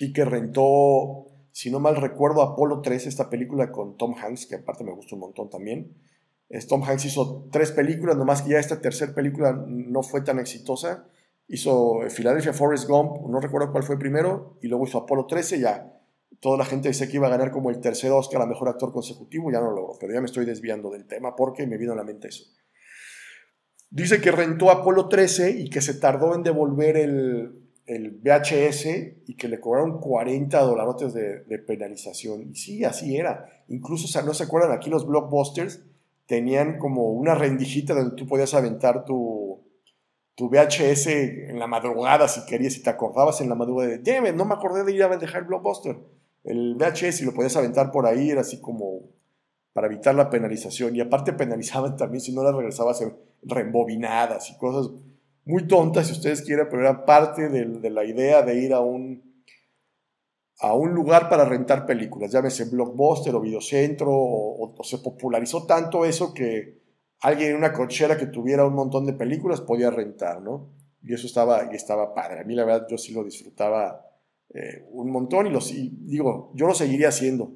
y 0.00 0.12
que 0.12 0.24
rentó, 0.24 1.30
si 1.52 1.70
no 1.70 1.80
mal 1.80 1.96
recuerdo, 1.96 2.42
Apolo 2.42 2.80
3, 2.82 3.06
esta 3.06 3.28
película 3.30 3.72
con 3.72 3.96
Tom 3.96 4.14
Hanks, 4.16 4.46
que 4.46 4.56
aparte 4.56 4.84
me 4.84 4.94
gusta 4.94 5.16
un 5.16 5.22
montón 5.22 5.50
también. 5.50 5.96
Tom 6.68 6.82
Hanks 6.82 7.04
hizo 7.04 7.48
tres 7.52 7.72
películas, 7.72 8.16
nomás 8.16 8.42
que 8.42 8.50
ya 8.50 8.58
esta 8.58 8.80
tercera 8.80 9.14
película 9.14 9.52
no 9.66 10.02
fue 10.02 10.22
tan 10.22 10.38
exitosa. 10.38 11.06
Hizo 11.46 12.00
Philadelphia 12.14 12.52
Forest 12.52 12.88
Gump, 12.88 13.28
no 13.28 13.40
recuerdo 13.40 13.70
cuál 13.70 13.84
fue 13.84 13.98
primero, 13.98 14.58
y 14.62 14.68
luego 14.68 14.86
hizo 14.86 14.98
Apolo 14.98 15.26
13, 15.26 15.60
ya. 15.60 15.94
Toda 16.40 16.56
la 16.56 16.64
gente 16.64 16.88
dice 16.88 17.08
que 17.08 17.16
iba 17.16 17.26
a 17.26 17.30
ganar 17.30 17.50
como 17.50 17.70
el 17.70 17.80
tercer 17.80 18.12
Oscar 18.12 18.42
a 18.42 18.46
Mejor 18.46 18.68
Actor 18.68 18.92
Consecutivo, 18.92 19.50
ya 19.50 19.60
no 19.60 19.70
lo 19.70 19.76
logró, 19.76 19.98
pero 19.98 20.14
ya 20.14 20.20
me 20.20 20.26
estoy 20.26 20.46
desviando 20.46 20.90
del 20.90 21.06
tema 21.06 21.34
porque 21.36 21.66
me 21.66 21.76
vino 21.76 21.92
a 21.92 21.96
la 21.96 22.04
mente 22.04 22.28
eso. 22.28 22.44
Dice 23.90 24.20
que 24.20 24.30
rentó 24.30 24.70
Apolo 24.70 25.08
13 25.08 25.50
y 25.50 25.70
que 25.70 25.80
se 25.80 25.94
tardó 25.94 26.34
en 26.34 26.42
devolver 26.42 26.96
el, 26.96 27.70
el 27.86 28.10
VHS 28.22 28.86
y 29.26 29.34
que 29.34 29.48
le 29.48 29.60
cobraron 29.60 29.98
40 30.00 30.60
dolarotes 30.60 31.14
de, 31.14 31.44
de 31.44 31.58
penalización. 31.58 32.50
Y 32.50 32.54
sí, 32.54 32.84
así 32.84 33.16
era. 33.16 33.64
Incluso, 33.68 34.04
o 34.04 34.08
sea, 34.08 34.22
¿no 34.22 34.34
se 34.34 34.44
acuerdan 34.44 34.72
aquí 34.72 34.90
los 34.90 35.06
blockbusters? 35.06 35.82
Tenían 36.28 36.76
como 36.78 37.10
una 37.10 37.34
rendijita 37.34 37.94
donde 37.94 38.14
tú 38.14 38.26
podías 38.26 38.52
aventar 38.52 39.06
tu, 39.06 39.64
tu 40.34 40.50
VHS 40.50 41.06
en 41.06 41.58
la 41.58 41.66
madrugada 41.66 42.28
si 42.28 42.44
querías, 42.44 42.74
si 42.74 42.82
te 42.82 42.90
acordabas 42.90 43.40
en 43.40 43.48
la 43.48 43.54
madrugada 43.54 43.96
de, 43.96 44.32
no 44.34 44.44
me 44.44 44.54
acordé 44.54 44.84
de 44.84 44.92
ir 44.92 45.02
a 45.02 45.16
dejar 45.16 45.40
el 45.40 45.48
Blockbuster. 45.48 45.96
El 46.44 46.76
VHS 46.76 47.22
y 47.22 47.24
lo 47.24 47.32
podías 47.32 47.56
aventar 47.56 47.90
por 47.90 48.06
ahí, 48.06 48.30
era 48.30 48.42
así 48.42 48.60
como 48.60 49.00
para 49.72 49.86
evitar 49.86 50.14
la 50.14 50.28
penalización. 50.28 50.94
Y 50.94 51.00
aparte 51.00 51.32
penalizaban 51.32 51.96
también 51.96 52.20
si 52.20 52.34
no 52.34 52.42
las 52.42 52.54
regresabas 52.54 53.02
reembobinadas 53.42 54.50
y 54.50 54.58
cosas 54.58 54.92
muy 55.46 55.66
tontas, 55.66 56.08
si 56.08 56.12
ustedes 56.12 56.42
quieren, 56.42 56.66
pero 56.68 56.82
era 56.82 57.06
parte 57.06 57.48
de 57.48 57.90
la 57.90 58.04
idea 58.04 58.42
de 58.42 58.62
ir 58.62 58.74
a 58.74 58.80
un 58.80 59.27
a 60.60 60.74
un 60.74 60.92
lugar 60.92 61.28
para 61.28 61.44
rentar 61.44 61.86
películas, 61.86 62.32
llámese 62.32 62.64
Blockbuster 62.64 63.34
o 63.34 63.40
Videocentro, 63.40 64.10
o, 64.10 64.74
se 64.82 64.98
popularizó 64.98 65.66
tanto 65.66 66.04
eso 66.04 66.34
que 66.34 66.78
alguien 67.20 67.50
en 67.50 67.56
una 67.56 67.72
cochera 67.72 68.16
que 68.16 68.26
tuviera 68.26 68.66
un 68.66 68.74
montón 68.74 69.06
de 69.06 69.12
películas 69.12 69.60
podía 69.60 69.90
rentar, 69.90 70.42
¿no? 70.42 70.70
Y 71.02 71.14
eso 71.14 71.26
estaba, 71.26 71.68
y 71.72 71.76
estaba 71.76 72.12
padre. 72.12 72.40
A 72.40 72.44
mí 72.44 72.54
la 72.54 72.64
verdad 72.64 72.86
yo 72.90 72.98
sí 72.98 73.12
lo 73.12 73.22
disfrutaba 73.22 74.04
eh, 74.52 74.84
un 74.90 75.10
montón 75.10 75.46
y, 75.46 75.50
lo, 75.50 75.60
digo, 75.60 76.52
yo 76.54 76.66
lo 76.66 76.74
seguiría 76.74 77.08
haciendo. 77.08 77.52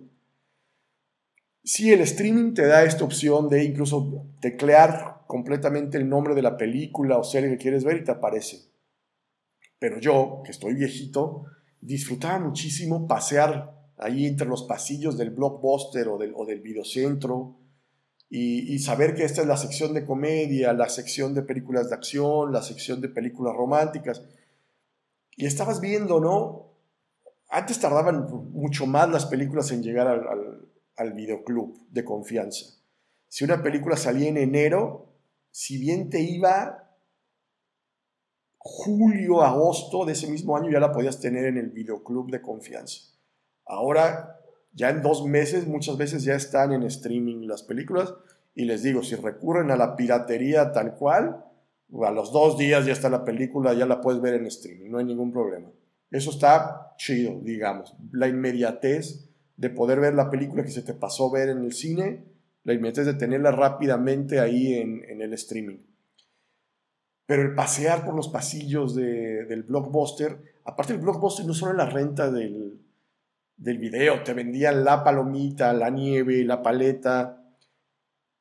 Si 1.65 1.93
el 1.93 2.01
streaming 2.01 2.55
te 2.55 2.67
da 2.67 2.85
esta 2.85 3.05
opción 3.05 3.49
de 3.49 3.65
incluso 3.65 4.27
teclear 4.41 5.23
completamente 5.27 5.97
el 5.97 6.09
nombre 6.09 6.35
de 6.35 6.43
la 6.43 6.57
película 6.57 7.19
o 7.19 7.25
serie 7.25 7.51
que 7.51 7.57
quieres 7.57 7.85
ver 7.85 7.99
y 7.99 8.05
te 8.05 8.11
aparece. 8.11 8.69
Pero 9.79 9.99
yo, 9.99 10.43
que 10.45 10.53
estoy 10.53 10.75
viejito, 10.75 11.47
disfrutaba 11.83 12.39
muchísimo 12.39 13.07
pasear 13.07 13.93
ahí 13.99 14.27
entre 14.27 14.47
los 14.47 14.62
pasillos 14.62 15.19
del 15.19 15.31
blockbuster 15.31 16.09
o 16.09 16.17
del, 16.17 16.33
o 16.35 16.47
del 16.47 16.61
videocentro 16.61 17.59
y, 18.35 18.79
saber 18.79 19.15
que 19.15 19.25
esta 19.25 19.43
es 19.43 19.47
la 19.47 19.59
sección 19.59 19.93
de 19.93 20.07
comedia, 20.07 20.73
la 20.73 20.89
sección 20.89 21.35
de 21.35 21.43
películas 21.43 21.91
de 21.91 21.97
acción, 21.97 22.51
la 22.51 22.62
sección 22.62 23.03
de 23.03 23.11
películas 23.11 23.55
románticas. 23.55 24.23
Y 25.37 25.45
estabas 25.45 25.83
viendo, 25.83 26.19
¿no? 26.19 26.73
Antes 27.51 27.79
tardaban 27.79 28.27
mucho 28.53 28.87
más 28.87 29.11
las 29.11 29.27
películas 29.27 29.71
en 29.71 29.83
llegar 29.83 30.07
al, 30.07 30.27
al, 30.27 30.69
al 30.97 31.12
videoclub 31.12 31.79
de 31.91 32.07
confianza. 32.07 32.65
Si 33.29 33.45
una 33.45 33.62
película 33.62 33.99
salía 33.99 34.31
en 34.31 34.39
enero, 34.39 35.12
si 35.51 35.77
bien 35.77 36.09
te 36.09 36.23
iba 36.23 36.82
julio, 38.64 39.42
agosto 39.42 40.04
de 40.04 40.12
ese 40.12 40.31
mismo 40.31 40.57
año 40.57 40.71
ya 40.71 40.78
la 40.78 40.92
podías 40.92 41.21
tener 41.21 41.47
en 41.47 41.57
el 41.57 41.71
videoclub 41.71 42.31
de 42.31 42.40
confianza. 42.40 43.00
Ahora, 43.66 44.38
ya 44.73 44.90
en 44.90 45.02
dos 45.02 45.26
meses, 45.26 45.66
muchas 45.66 45.97
veces 45.97 46.23
ya 46.23 46.35
están 46.35 46.73
en 46.73 46.85
streaming 46.85 47.47
las 47.49 47.64
películas. 47.64 48.14
Y 48.54 48.64
les 48.64 48.83
digo, 48.83 49.02
si 49.02 49.16
recurren 49.16 49.71
a 49.71 49.76
la 49.76 49.97
piratería 49.97 50.73
tal 50.73 50.95
cual, 50.95 51.45
a 52.04 52.11
los 52.11 52.33
dos 52.33 52.57
días 52.57 52.87
ya 52.87 52.92
está 52.92 53.09
la 53.09 53.25
película, 53.25 53.75
ya 53.75 53.87
la 53.87 54.00
puedes 54.00 54.21
ver 54.21 54.35
en 54.35 54.47
streaming, 54.47 54.90
no 54.90 54.99
hay 54.99 55.07
ningún 55.07 55.33
problema. 55.33 55.69
Eso 56.11 56.31
está 56.31 56.95
chido, 56.99 57.40
digamos. 57.42 57.97
La 58.12 58.28
inmediatez 58.28 59.31
de 59.57 59.71
poder 59.71 60.00
ver 60.00 60.14
la 60.14 60.31
película 60.31 60.62
que 60.62 60.71
se 60.71 60.83
te 60.83 60.95
pasó 60.95 61.31
ver 61.31 61.49
en 61.49 61.59
el 61.59 61.73
cine, 61.73 62.25
la 62.64 62.75
inmediatez 62.75 63.07
de 63.07 63.14
tenerla 63.14 63.50
rápidamente 63.50 64.38
ahí 64.38 64.75
en, 64.75 65.02
en 65.09 65.21
el 65.21 65.33
streaming. 65.33 65.78
Pero 67.33 67.45
el 67.45 67.55
pasear 67.55 68.05
por 68.05 68.15
los 68.15 68.29
pasillos 68.29 68.95
del 68.95 69.62
blockbuster, 69.62 70.37
aparte 70.67 70.93
del 70.93 71.01
blockbuster 71.01 71.47
no 71.47 71.55
solo 71.55 71.73
la 71.73 71.87
renta 71.87 72.31
del, 72.31 72.79
del 73.57 73.79
video, 73.79 74.23
te 74.23 74.35
vendían 74.35 74.85
la 74.85 75.03
palomita, 75.03 75.73
la 75.73 75.89
nieve, 75.89 76.45
la 76.45 76.62
paleta, 76.62 77.43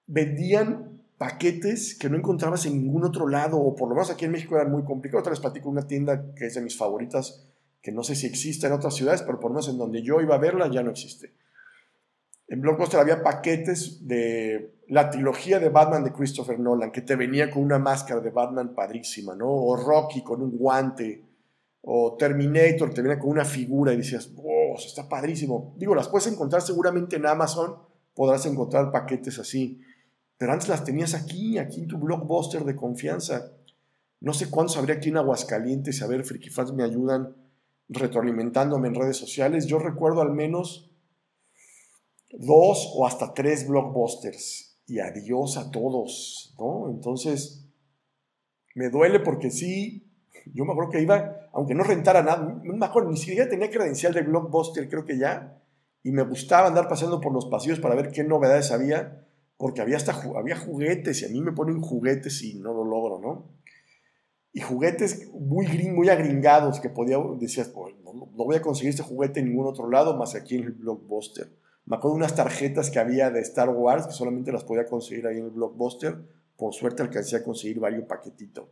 vendían 0.08 1.04
paquetes 1.18 1.98
que 1.98 2.10
no 2.10 2.18
encontrabas 2.18 2.66
en 2.66 2.82
ningún 2.82 3.06
otro 3.06 3.30
lado, 3.30 3.62
o 3.62 3.78
por 3.78 3.88
lo 3.88 3.96
menos 3.96 4.12
aquí 4.12 4.26
en 4.26 4.32
México 4.32 4.58
era 4.58 4.68
muy 4.68 4.84
complicado. 4.84 5.22
Otra 5.22 5.30
vez 5.30 5.40
platico 5.40 5.70
una 5.70 5.88
tienda 5.88 6.34
que 6.36 6.48
es 6.48 6.56
de 6.56 6.62
mis 6.62 6.76
favoritas, 6.76 7.48
que 7.82 7.94
no 7.94 8.04
sé 8.04 8.14
si 8.16 8.28
existe 8.28 8.68
en 8.68 8.74
otras 8.74 8.94
ciudades, 8.94 9.22
pero 9.22 9.40
por 9.40 9.52
lo 9.52 9.54
menos 9.54 9.70
en 9.70 9.78
donde 9.78 10.02
yo 10.02 10.20
iba 10.20 10.36
a 10.36 10.38
verla 10.38 10.70
ya 10.70 10.84
no 10.84 10.92
existe. 10.92 11.32
En 12.50 12.60
Blockbuster 12.60 13.00
había 13.00 13.24
paquetes 13.24 14.06
de 14.06 14.74
la 14.92 15.10
trilogía 15.10 15.58
de 15.58 15.70
Batman 15.70 16.04
de 16.04 16.12
Christopher 16.12 16.60
Nolan, 16.60 16.92
que 16.92 17.02
te 17.02 17.16
venía 17.16 17.50
con 17.50 17.64
una 17.64 17.80
máscara 17.80 18.20
de 18.20 18.30
Batman 18.30 18.76
padrísima, 18.76 19.34
¿no? 19.34 19.48
O 19.50 19.78
Rocky 19.78 20.22
con 20.22 20.42
un 20.42 20.58
guante, 20.58 21.24
o 21.80 22.18
Terminator 22.18 22.94
te 22.94 23.02
venía 23.02 23.18
con 23.18 23.30
una 23.30 23.46
figura 23.46 23.94
y 23.94 23.98
decías, 23.98 24.30
oh, 24.36 24.76
está 24.76 25.08
padrísimo. 25.08 25.74
Digo, 25.78 25.96
las 25.96 26.10
puedes 26.10 26.28
encontrar 26.28 26.62
seguramente 26.62 27.16
en 27.16 27.26
Amazon, 27.26 27.78
podrás 28.14 28.46
encontrar 28.46 28.92
paquetes 28.92 29.40
así, 29.40 29.80
pero 30.38 30.52
antes 30.52 30.68
las 30.68 30.84
tenías 30.84 31.14
aquí, 31.14 31.58
aquí 31.58 31.80
en 31.80 31.88
tu 31.88 31.98
Blockbuster 31.98 32.66
de 32.66 32.76
confianza. 32.76 33.54
No 34.20 34.34
sé 34.34 34.50
cuántos 34.50 34.76
habría 34.76 34.96
aquí 34.96 35.08
en 35.08 35.16
Aguascalientes, 35.16 36.02
a 36.02 36.08
ver, 36.08 36.26
Friki 36.26 36.50
Fans 36.50 36.74
me 36.74 36.84
ayudan 36.84 37.34
retroalimentándome 37.88 38.90
en 38.90 38.96
redes 38.96 39.16
sociales. 39.16 39.68
Yo 39.68 39.80
recuerdo 39.80 40.20
al 40.20 40.34
menos 40.34 40.92
dos 42.34 42.92
o 42.94 43.08
hasta 43.08 43.34
tres 43.34 43.66
blockbusters 43.66 44.71
y 44.92 45.00
adiós 45.00 45.56
a 45.56 45.72
todos, 45.72 46.54
¿no? 46.60 46.90
Entonces, 46.90 47.66
me 48.76 48.90
duele 48.90 49.22
porque 49.22 49.50
sí, 49.50 50.12
yo 50.54 50.66
me 50.66 50.74
acuerdo 50.74 50.92
que 50.92 51.02
iba, 51.02 51.48
aunque 51.54 51.74
no 51.74 51.86
rentara 51.86 52.22
nada, 52.22 52.60
me 52.62 52.86
acuerdo, 52.86 53.10
ni 53.10 53.16
siquiera 53.16 53.48
tenía 53.48 53.70
credencial 53.70 54.14
de 54.14 54.22
Blockbuster, 54.22 54.90
creo 54.90 55.06
que 55.06 55.18
ya, 55.18 55.64
y 56.04 56.12
me 56.12 56.24
gustaba 56.24 56.68
andar 56.68 56.90
paseando 56.90 57.22
por 57.22 57.32
los 57.32 57.46
pasillos 57.46 57.80
para 57.80 57.96
ver 57.96 58.12
qué 58.12 58.26
novedades 58.26 58.72
había, 58.72 59.26
porque 59.56 59.80
había 59.80 59.96
hasta 59.96 60.12
había 60.36 60.58
juguetes, 60.58 61.22
y 61.22 61.26
a 61.26 61.30
mí 61.30 61.40
me 61.40 61.54
ponen 61.54 61.80
juguetes 61.80 62.44
y 62.44 62.56
no 62.56 62.74
lo 62.74 62.84
logro, 62.84 63.20
¿no? 63.20 63.50
Y 64.52 64.60
juguetes 64.60 65.32
muy, 65.32 65.68
muy 65.88 66.10
agringados 66.10 66.82
que 66.82 66.90
podía, 66.90 67.18
decías, 67.40 67.70
pues, 67.70 67.96
no, 68.04 68.12
no 68.12 68.44
voy 68.44 68.58
a 68.58 68.62
conseguir 68.62 68.90
este 68.90 69.04
juguete 69.04 69.40
en 69.40 69.48
ningún 69.48 69.68
otro 69.68 69.90
lado 69.90 70.18
más 70.18 70.36
aquí 70.36 70.56
en 70.56 70.64
el 70.66 70.72
Blockbuster. 70.74 71.48
Me 71.86 71.96
acuerdo 71.96 72.16
de 72.16 72.24
unas 72.24 72.36
tarjetas 72.36 72.90
que 72.90 73.00
había 73.00 73.32
de 73.32 73.42
Star 73.42 73.70
Wars 73.70 74.08
que 74.08 74.14
solamente 74.14 74.52
las 74.52 74.64
podía 74.64 74.86
conseguir 74.86 75.28
ahí 75.28 75.38
en 75.38 75.46
el 75.46 75.52
Blockbuster. 75.52 76.18
Por 76.56 76.74
suerte 76.74 77.02
alcancé 77.02 77.38
a 77.38 77.44
conseguir 77.44 77.80
varios 77.80 78.06
paquetitos. 78.06 78.70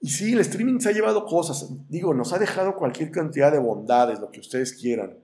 Y 0.00 0.10
sí, 0.10 0.32
el 0.32 0.40
streaming 0.40 0.78
se 0.78 0.90
ha 0.90 0.92
llevado 0.92 1.24
cosas. 1.24 1.68
Digo, 1.88 2.14
nos 2.14 2.32
ha 2.32 2.38
dejado 2.38 2.76
cualquier 2.76 3.10
cantidad 3.10 3.50
de 3.50 3.58
bondades, 3.58 4.20
lo 4.20 4.30
que 4.30 4.40
ustedes 4.40 4.72
quieran. 4.72 5.18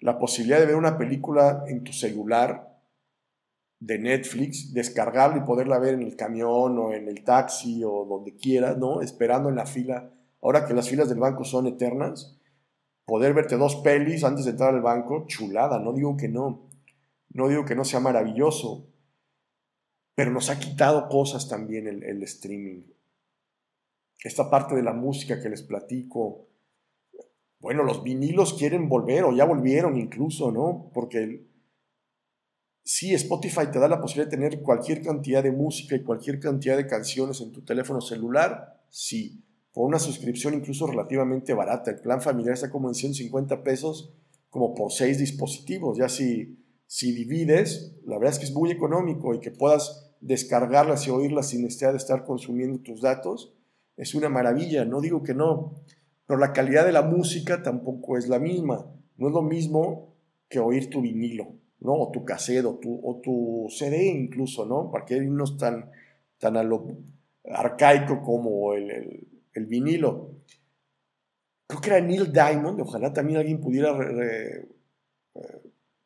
La 0.00 0.18
posibilidad 0.18 0.60
de 0.60 0.66
ver 0.66 0.76
una 0.76 0.98
película 0.98 1.64
en 1.66 1.82
tu 1.82 1.92
celular 1.92 2.76
de 3.80 3.98
Netflix, 3.98 4.72
descargarla 4.72 5.38
y 5.38 5.46
poderla 5.46 5.78
ver 5.78 5.94
en 5.94 6.02
el 6.02 6.16
camión 6.16 6.78
o 6.78 6.92
en 6.92 7.08
el 7.08 7.24
taxi 7.24 7.82
o 7.84 8.04
donde 8.04 8.36
quieras, 8.36 8.78
¿no? 8.78 9.00
Esperando 9.00 9.48
en 9.48 9.56
la 9.56 9.66
fila. 9.66 10.10
Ahora 10.40 10.66
que 10.66 10.74
las 10.74 10.88
filas 10.88 11.08
del 11.08 11.18
banco 11.18 11.44
son 11.44 11.66
eternas, 11.66 12.35
poder 13.06 13.32
verte 13.34 13.56
dos 13.56 13.76
pelis 13.76 14.24
antes 14.24 14.44
de 14.44 14.50
entrar 14.50 14.74
al 14.74 14.82
banco, 14.82 15.24
chulada, 15.28 15.78
no 15.78 15.92
digo 15.92 16.16
que 16.16 16.28
no, 16.28 16.68
no 17.30 17.48
digo 17.48 17.64
que 17.64 17.76
no 17.76 17.84
sea 17.84 18.00
maravilloso, 18.00 18.88
pero 20.14 20.32
nos 20.32 20.50
ha 20.50 20.58
quitado 20.58 21.08
cosas 21.08 21.48
también 21.48 21.86
el, 21.86 22.02
el 22.02 22.22
streaming. 22.24 22.82
Esta 24.24 24.50
parte 24.50 24.74
de 24.74 24.82
la 24.82 24.92
música 24.92 25.40
que 25.40 25.48
les 25.48 25.62
platico, 25.62 26.48
bueno, 27.60 27.84
los 27.84 28.02
vinilos 28.02 28.54
quieren 28.54 28.88
volver 28.88 29.24
o 29.24 29.32
ya 29.32 29.44
volvieron 29.44 29.96
incluso, 29.96 30.50
¿no? 30.50 30.90
Porque 30.92 31.46
sí, 32.82 33.14
Spotify 33.14 33.68
te 33.70 33.78
da 33.78 33.86
la 33.86 34.00
posibilidad 34.00 34.30
de 34.30 34.36
tener 34.36 34.62
cualquier 34.62 35.02
cantidad 35.02 35.44
de 35.44 35.52
música 35.52 35.94
y 35.94 36.02
cualquier 36.02 36.40
cantidad 36.40 36.76
de 36.76 36.88
canciones 36.88 37.40
en 37.40 37.52
tu 37.52 37.62
teléfono 37.62 38.00
celular, 38.00 38.82
sí 38.88 39.45
por 39.76 39.86
una 39.86 39.98
suscripción 39.98 40.54
incluso 40.54 40.86
relativamente 40.86 41.52
barata. 41.52 41.90
El 41.90 41.98
plan 42.00 42.22
familiar 42.22 42.54
está 42.54 42.70
como 42.70 42.88
en 42.88 42.94
150 42.94 43.62
pesos, 43.62 44.10
como 44.48 44.74
por 44.74 44.90
seis 44.90 45.18
dispositivos. 45.18 45.98
Ya 45.98 46.08
si, 46.08 46.64
si 46.86 47.12
divides, 47.12 47.94
la 48.06 48.16
verdad 48.16 48.32
es 48.32 48.38
que 48.38 48.46
es 48.46 48.54
muy 48.54 48.70
económico 48.70 49.34
y 49.34 49.40
que 49.40 49.50
puedas 49.50 50.14
descargarlas 50.22 51.06
y 51.06 51.10
oírlas 51.10 51.50
sin 51.50 51.62
necesidad 51.62 51.90
de 51.90 51.98
estar 51.98 52.24
consumiendo 52.24 52.78
tus 52.78 53.02
datos, 53.02 53.52
es 53.98 54.14
una 54.14 54.30
maravilla. 54.30 54.86
No 54.86 55.02
digo 55.02 55.22
que 55.22 55.34
no, 55.34 55.74
pero 56.26 56.40
la 56.40 56.54
calidad 56.54 56.86
de 56.86 56.92
la 56.92 57.02
música 57.02 57.62
tampoco 57.62 58.16
es 58.16 58.28
la 58.30 58.38
misma. 58.38 58.90
No 59.18 59.28
es 59.28 59.34
lo 59.34 59.42
mismo 59.42 60.14
que 60.48 60.58
oír 60.58 60.88
tu 60.88 61.02
vinilo, 61.02 61.48
¿no? 61.80 61.92
O 61.92 62.10
tu 62.12 62.24
cassette, 62.24 62.64
o 62.64 62.76
tu, 62.76 62.98
o 63.06 63.20
tu 63.20 63.66
CD 63.68 64.06
incluso, 64.06 64.64
¿no? 64.64 64.90
Porque 64.90 65.16
hay 65.16 65.26
unos 65.26 65.58
tan, 65.58 65.90
tan 66.38 66.56
a 66.56 66.62
lo 66.62 66.96
arcaico 67.44 68.22
como 68.22 68.72
el 68.72 69.35
vinilo. 69.64 70.32
Creo 71.66 71.80
que 71.80 71.88
era 71.88 72.00
Neil 72.00 72.30
Diamond, 72.30 72.78
ojalá 72.82 73.14
también 73.14 73.38
alguien 73.38 73.58
pudiera 73.58 73.96
eh, 74.22 74.68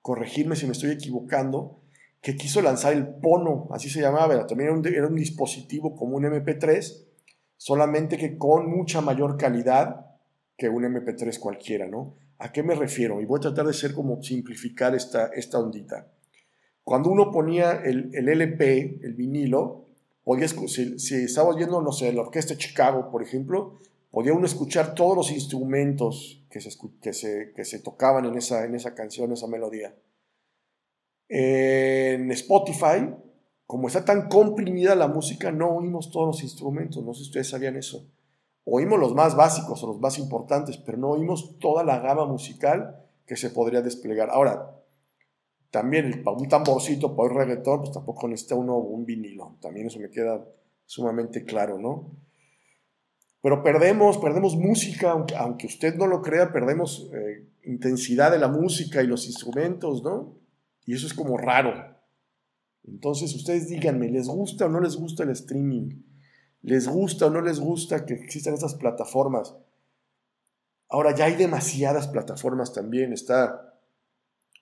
corregirme 0.00 0.54
si 0.54 0.66
me 0.66 0.72
estoy 0.72 0.92
equivocando, 0.92 1.80
que 2.20 2.36
quiso 2.36 2.62
lanzar 2.62 2.92
el 2.92 3.06
Pono, 3.06 3.68
así 3.72 3.90
se 3.90 4.00
llamaba, 4.00 4.46
también 4.46 4.70
era 4.70 4.78
un, 4.78 4.86
era 4.86 5.06
un 5.08 5.16
dispositivo 5.16 5.96
como 5.96 6.16
un 6.16 6.24
MP3, 6.24 7.06
solamente 7.56 8.16
que 8.16 8.38
con 8.38 8.70
mucha 8.70 9.00
mayor 9.00 9.36
calidad 9.36 10.06
que 10.56 10.68
un 10.68 10.84
MP3 10.84 11.38
cualquiera, 11.38 11.86
¿no? 11.86 12.14
¿A 12.38 12.52
qué 12.52 12.62
me 12.62 12.74
refiero? 12.74 13.20
Y 13.20 13.26
voy 13.26 13.38
a 13.38 13.42
tratar 13.42 13.66
de 13.66 13.74
ser 13.74 13.94
como 13.94 14.22
simplificar 14.22 14.94
esta, 14.94 15.26
esta 15.26 15.58
ondita. 15.58 16.06
Cuando 16.82 17.10
uno 17.10 17.30
ponía 17.30 17.72
el, 17.72 18.10
el 18.14 18.28
LP, 18.28 19.00
el 19.02 19.14
vinilo, 19.14 19.86
si, 20.68 20.98
si 20.98 21.14
estaba 21.16 21.50
oyendo, 21.50 21.80
no 21.80 21.92
sé, 21.92 22.12
la 22.12 22.22
Orquesta 22.22 22.54
de 22.54 22.58
Chicago, 22.58 23.10
por 23.10 23.22
ejemplo, 23.22 23.80
podía 24.10 24.32
uno 24.32 24.46
escuchar 24.46 24.94
todos 24.94 25.16
los 25.16 25.30
instrumentos 25.30 26.44
que 26.50 26.60
se, 26.60 26.70
que 27.00 27.12
se, 27.12 27.52
que 27.54 27.64
se 27.64 27.78
tocaban 27.78 28.24
en 28.26 28.36
esa, 28.36 28.64
en 28.64 28.74
esa 28.74 28.94
canción, 28.94 29.32
esa 29.32 29.46
melodía. 29.46 29.94
En 31.28 32.30
Spotify, 32.32 33.14
como 33.66 33.86
está 33.86 34.04
tan 34.04 34.28
comprimida 34.28 34.94
la 34.96 35.06
música, 35.06 35.52
no 35.52 35.70
oímos 35.70 36.10
todos 36.10 36.26
los 36.26 36.42
instrumentos, 36.42 37.04
no 37.04 37.14
sé 37.14 37.20
si 37.20 37.28
ustedes 37.28 37.48
sabían 37.50 37.76
eso. 37.76 38.04
Oímos 38.64 38.98
los 38.98 39.14
más 39.14 39.36
básicos 39.36 39.82
o 39.82 39.86
los 39.86 40.00
más 40.00 40.18
importantes, 40.18 40.76
pero 40.76 40.98
no 40.98 41.10
oímos 41.10 41.58
toda 41.58 41.84
la 41.84 42.00
gama 42.00 42.26
musical 42.26 43.06
que 43.26 43.36
se 43.36 43.50
podría 43.50 43.80
desplegar. 43.80 44.28
Ahora, 44.30 44.79
también 45.70 46.24
un 46.26 46.48
tamborcito 46.48 47.14
para 47.14 47.28
el 47.30 47.36
reggaetón, 47.36 47.80
pues 47.80 47.92
tampoco 47.92 48.28
necesita 48.28 48.56
uno 48.56 48.76
un 48.76 49.04
vinilo. 49.04 49.56
También 49.60 49.86
eso 49.86 50.00
me 50.00 50.10
queda 50.10 50.44
sumamente 50.84 51.44
claro, 51.44 51.78
¿no? 51.78 52.10
Pero 53.42 53.62
perdemos, 53.62 54.18
perdemos 54.18 54.56
música, 54.56 55.12
aunque, 55.38 55.66
usted 55.66 55.94
no 55.94 56.06
lo 56.06 56.20
crea, 56.20 56.52
perdemos 56.52 57.08
eh, 57.14 57.46
intensidad 57.64 58.32
de 58.32 58.38
la 58.38 58.48
música 58.48 59.02
y 59.02 59.06
los 59.06 59.26
instrumentos, 59.26 60.02
¿no? 60.02 60.36
Y 60.84 60.94
eso 60.94 61.06
es 61.06 61.14
como 61.14 61.38
raro. 61.38 61.96
Entonces 62.84 63.34
ustedes 63.34 63.68
díganme, 63.68 64.10
¿les 64.10 64.26
gusta 64.26 64.66
o 64.66 64.68
no 64.68 64.80
les 64.80 64.96
gusta 64.96 65.22
el 65.22 65.30
streaming? 65.30 66.02
¿Les 66.62 66.88
gusta 66.88 67.26
o 67.26 67.30
no 67.30 67.40
les 67.40 67.60
gusta 67.60 68.04
que 68.04 68.14
existan 68.14 68.54
estas 68.54 68.74
plataformas? 68.74 69.54
Ahora 70.88 71.14
ya 71.14 71.26
hay 71.26 71.36
demasiadas 71.36 72.08
plataformas 72.08 72.72
también. 72.72 73.12
Está 73.12 73.69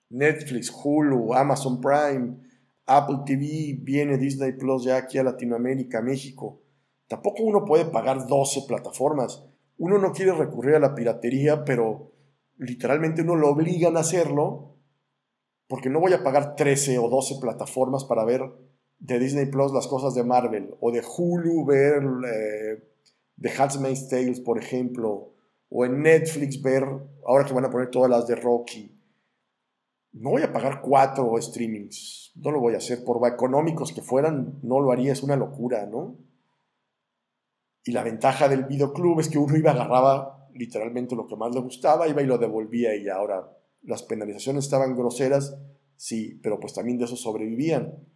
Netflix, 0.09 0.71
Hulu, 0.71 1.33
Amazon 1.33 1.79
Prime, 1.79 2.37
Apple 2.85 3.19
TV, 3.25 3.77
viene 3.81 4.17
Disney 4.17 4.53
Plus 4.53 4.83
ya 4.83 4.97
aquí 4.97 5.17
a 5.17 5.23
Latinoamérica, 5.23 6.01
México. 6.01 6.61
Tampoco 7.07 7.43
uno 7.43 7.65
puede 7.65 7.85
pagar 7.85 8.27
12 8.27 8.63
plataformas. 8.67 9.43
Uno 9.77 9.97
no 9.99 10.11
quiere 10.11 10.33
recurrir 10.33 10.75
a 10.75 10.79
la 10.79 10.95
piratería, 10.95 11.63
pero 11.63 12.11
literalmente 12.57 13.21
uno 13.21 13.35
lo 13.35 13.49
obligan 13.49 13.95
a 13.97 14.01
hacerlo 14.01 14.75
porque 15.67 15.89
no 15.89 15.99
voy 15.99 16.13
a 16.13 16.23
pagar 16.23 16.55
13 16.55 16.97
o 16.97 17.09
12 17.09 17.35
plataformas 17.39 18.03
para 18.03 18.25
ver 18.25 18.41
de 18.97 19.19
Disney 19.19 19.45
Plus 19.45 19.71
las 19.71 19.87
cosas 19.87 20.15
de 20.15 20.23
Marvel 20.23 20.75
o 20.81 20.91
de 20.91 21.01
Hulu 21.01 21.65
ver 21.65 22.03
eh, 22.03 22.83
The 23.39 23.51
Handmaid's 23.57 24.09
Tales, 24.09 24.39
por 24.41 24.57
ejemplo, 24.57 25.33
o 25.69 25.85
en 25.85 26.01
Netflix 26.01 26.61
ver, 26.61 26.83
ahora 27.25 27.45
que 27.45 27.53
van 27.53 27.65
a 27.65 27.69
poner 27.69 27.89
todas 27.91 28.09
las 28.09 28.27
de 28.27 28.35
Rocky 28.35 28.98
no 30.11 30.31
voy 30.31 30.41
a 30.41 30.51
pagar 30.51 30.81
cuatro 30.81 31.39
streamings, 31.41 32.31
no 32.35 32.51
lo 32.51 32.59
voy 32.59 32.73
a 32.73 32.77
hacer, 32.77 33.03
por 33.03 33.25
económicos 33.27 33.93
que 33.93 34.01
fueran, 34.01 34.59
no 34.63 34.79
lo 34.79 34.91
haría, 34.91 35.13
es 35.13 35.23
una 35.23 35.35
locura, 35.35 35.85
¿no? 35.85 36.17
Y 37.83 37.91
la 37.91 38.03
ventaja 38.03 38.49
del 38.49 38.65
videoclub 38.65 39.19
es 39.19 39.29
que 39.29 39.37
uno 39.37 39.55
iba, 39.55 39.71
agarraba 39.71 40.47
literalmente 40.53 41.15
lo 41.15 41.27
que 41.27 41.35
más 41.35 41.53
le 41.53 41.61
gustaba, 41.61 42.07
iba 42.07 42.21
y 42.21 42.25
lo 42.25 42.37
devolvía 42.37 42.95
y 42.95 43.07
ahora 43.07 43.49
las 43.83 44.03
penalizaciones 44.03 44.65
estaban 44.65 44.95
groseras, 44.95 45.57
sí, 45.95 46.39
pero 46.43 46.59
pues 46.59 46.73
también 46.73 46.97
de 46.97 47.05
eso 47.05 47.15
sobrevivían. 47.15 48.07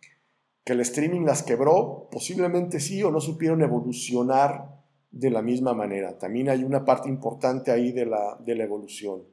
Que 0.65 0.73
el 0.73 0.79
streaming 0.81 1.25
las 1.25 1.43
quebró, 1.43 2.07
posiblemente 2.11 2.79
sí, 2.79 3.03
o 3.03 3.11
no 3.11 3.21
supieron 3.21 3.61
evolucionar 3.61 4.81
de 5.11 5.29
la 5.29 5.41
misma 5.41 5.73
manera. 5.73 6.17
También 6.17 6.49
hay 6.49 6.63
una 6.63 6.85
parte 6.85 7.09
importante 7.09 7.71
ahí 7.71 7.91
de 7.91 8.05
la, 8.05 8.37
de 8.43 8.55
la 8.55 8.63
evolución 8.63 9.32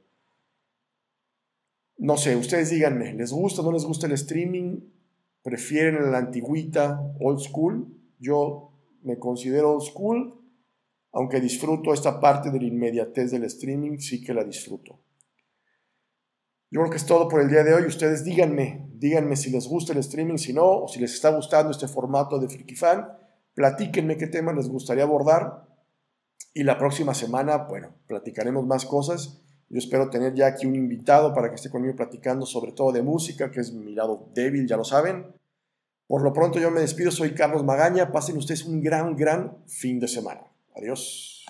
no 2.01 2.17
sé, 2.17 2.35
ustedes 2.35 2.71
díganme, 2.71 3.13
¿les 3.13 3.31
gusta 3.31 3.61
o 3.61 3.65
no 3.65 3.73
les 3.73 3.85
gusta 3.85 4.07
el 4.07 4.13
streaming? 4.15 4.81
¿Prefieren 5.43 6.11
la 6.11 6.17
antigüita, 6.17 6.99
old 7.21 7.41
school? 7.41 7.95
Yo 8.19 8.73
me 9.03 9.19
considero 9.19 9.73
old 9.75 9.83
school, 9.83 10.41
aunque 11.13 11.43
disfruto 11.43 11.93
esta 11.93 12.19
parte 12.19 12.51
de 12.51 12.59
la 12.59 12.67
inmediatez 12.67 13.31
del 13.31 13.45
streaming, 13.45 13.99
sí 13.99 14.25
que 14.25 14.33
la 14.33 14.45
disfruto. 14.45 14.99
Yo 16.71 16.81
creo 16.81 16.91
que 16.91 16.97
es 16.97 17.05
todo 17.05 17.29
por 17.29 17.43
el 17.43 17.51
día 17.51 17.65
de 17.65 17.75
hoy. 17.75 17.83
Ustedes 17.83 18.25
díganme, 18.25 18.89
díganme 18.95 19.37
si 19.37 19.51
les 19.51 19.69
gusta 19.69 19.93
el 19.93 19.99
streaming, 19.99 20.39
si 20.39 20.55
no, 20.55 20.85
o 20.85 20.89
si 20.89 21.01
les 21.01 21.13
está 21.13 21.29
gustando 21.31 21.71
este 21.71 21.87
formato 21.87 22.39
de 22.39 22.49
Freaky 22.49 22.77
Fan. 22.77 23.09
Platíquenme 23.53 24.17
qué 24.17 24.27
tema 24.27 24.55
les 24.55 24.71
gustaría 24.71 25.03
abordar. 25.03 25.69
Y 26.55 26.63
la 26.63 26.79
próxima 26.79 27.13
semana, 27.13 27.59
bueno, 27.59 27.95
platicaremos 28.07 28.65
más 28.65 28.87
cosas. 28.87 29.43
Yo 29.71 29.79
espero 29.79 30.11
tener 30.11 30.35
ya 30.35 30.49
aquí 30.49 30.67
un 30.67 30.75
invitado 30.75 31.33
para 31.33 31.49
que 31.49 31.55
esté 31.55 31.71
conmigo 31.71 31.95
platicando 31.95 32.45
sobre 32.45 32.73
todo 32.73 32.91
de 32.91 33.03
música, 33.03 33.53
que 33.53 33.61
es 33.61 33.73
mi 33.73 33.95
lado 33.95 34.29
débil, 34.35 34.67
ya 34.67 34.77
lo 34.77 34.83
saben. 34.83 35.27
Por 36.09 36.23
lo 36.23 36.33
pronto 36.33 36.59
yo 36.59 36.73
me 36.73 36.81
despido, 36.81 37.13
soy 37.13 37.35
Carlos 37.35 37.63
Magaña. 37.63 38.11
Pasen 38.11 38.37
ustedes 38.37 38.65
un 38.65 38.83
gran, 38.83 39.15
gran 39.15 39.59
fin 39.69 40.01
de 40.01 40.09
semana. 40.09 40.41
Adiós. 40.75 41.47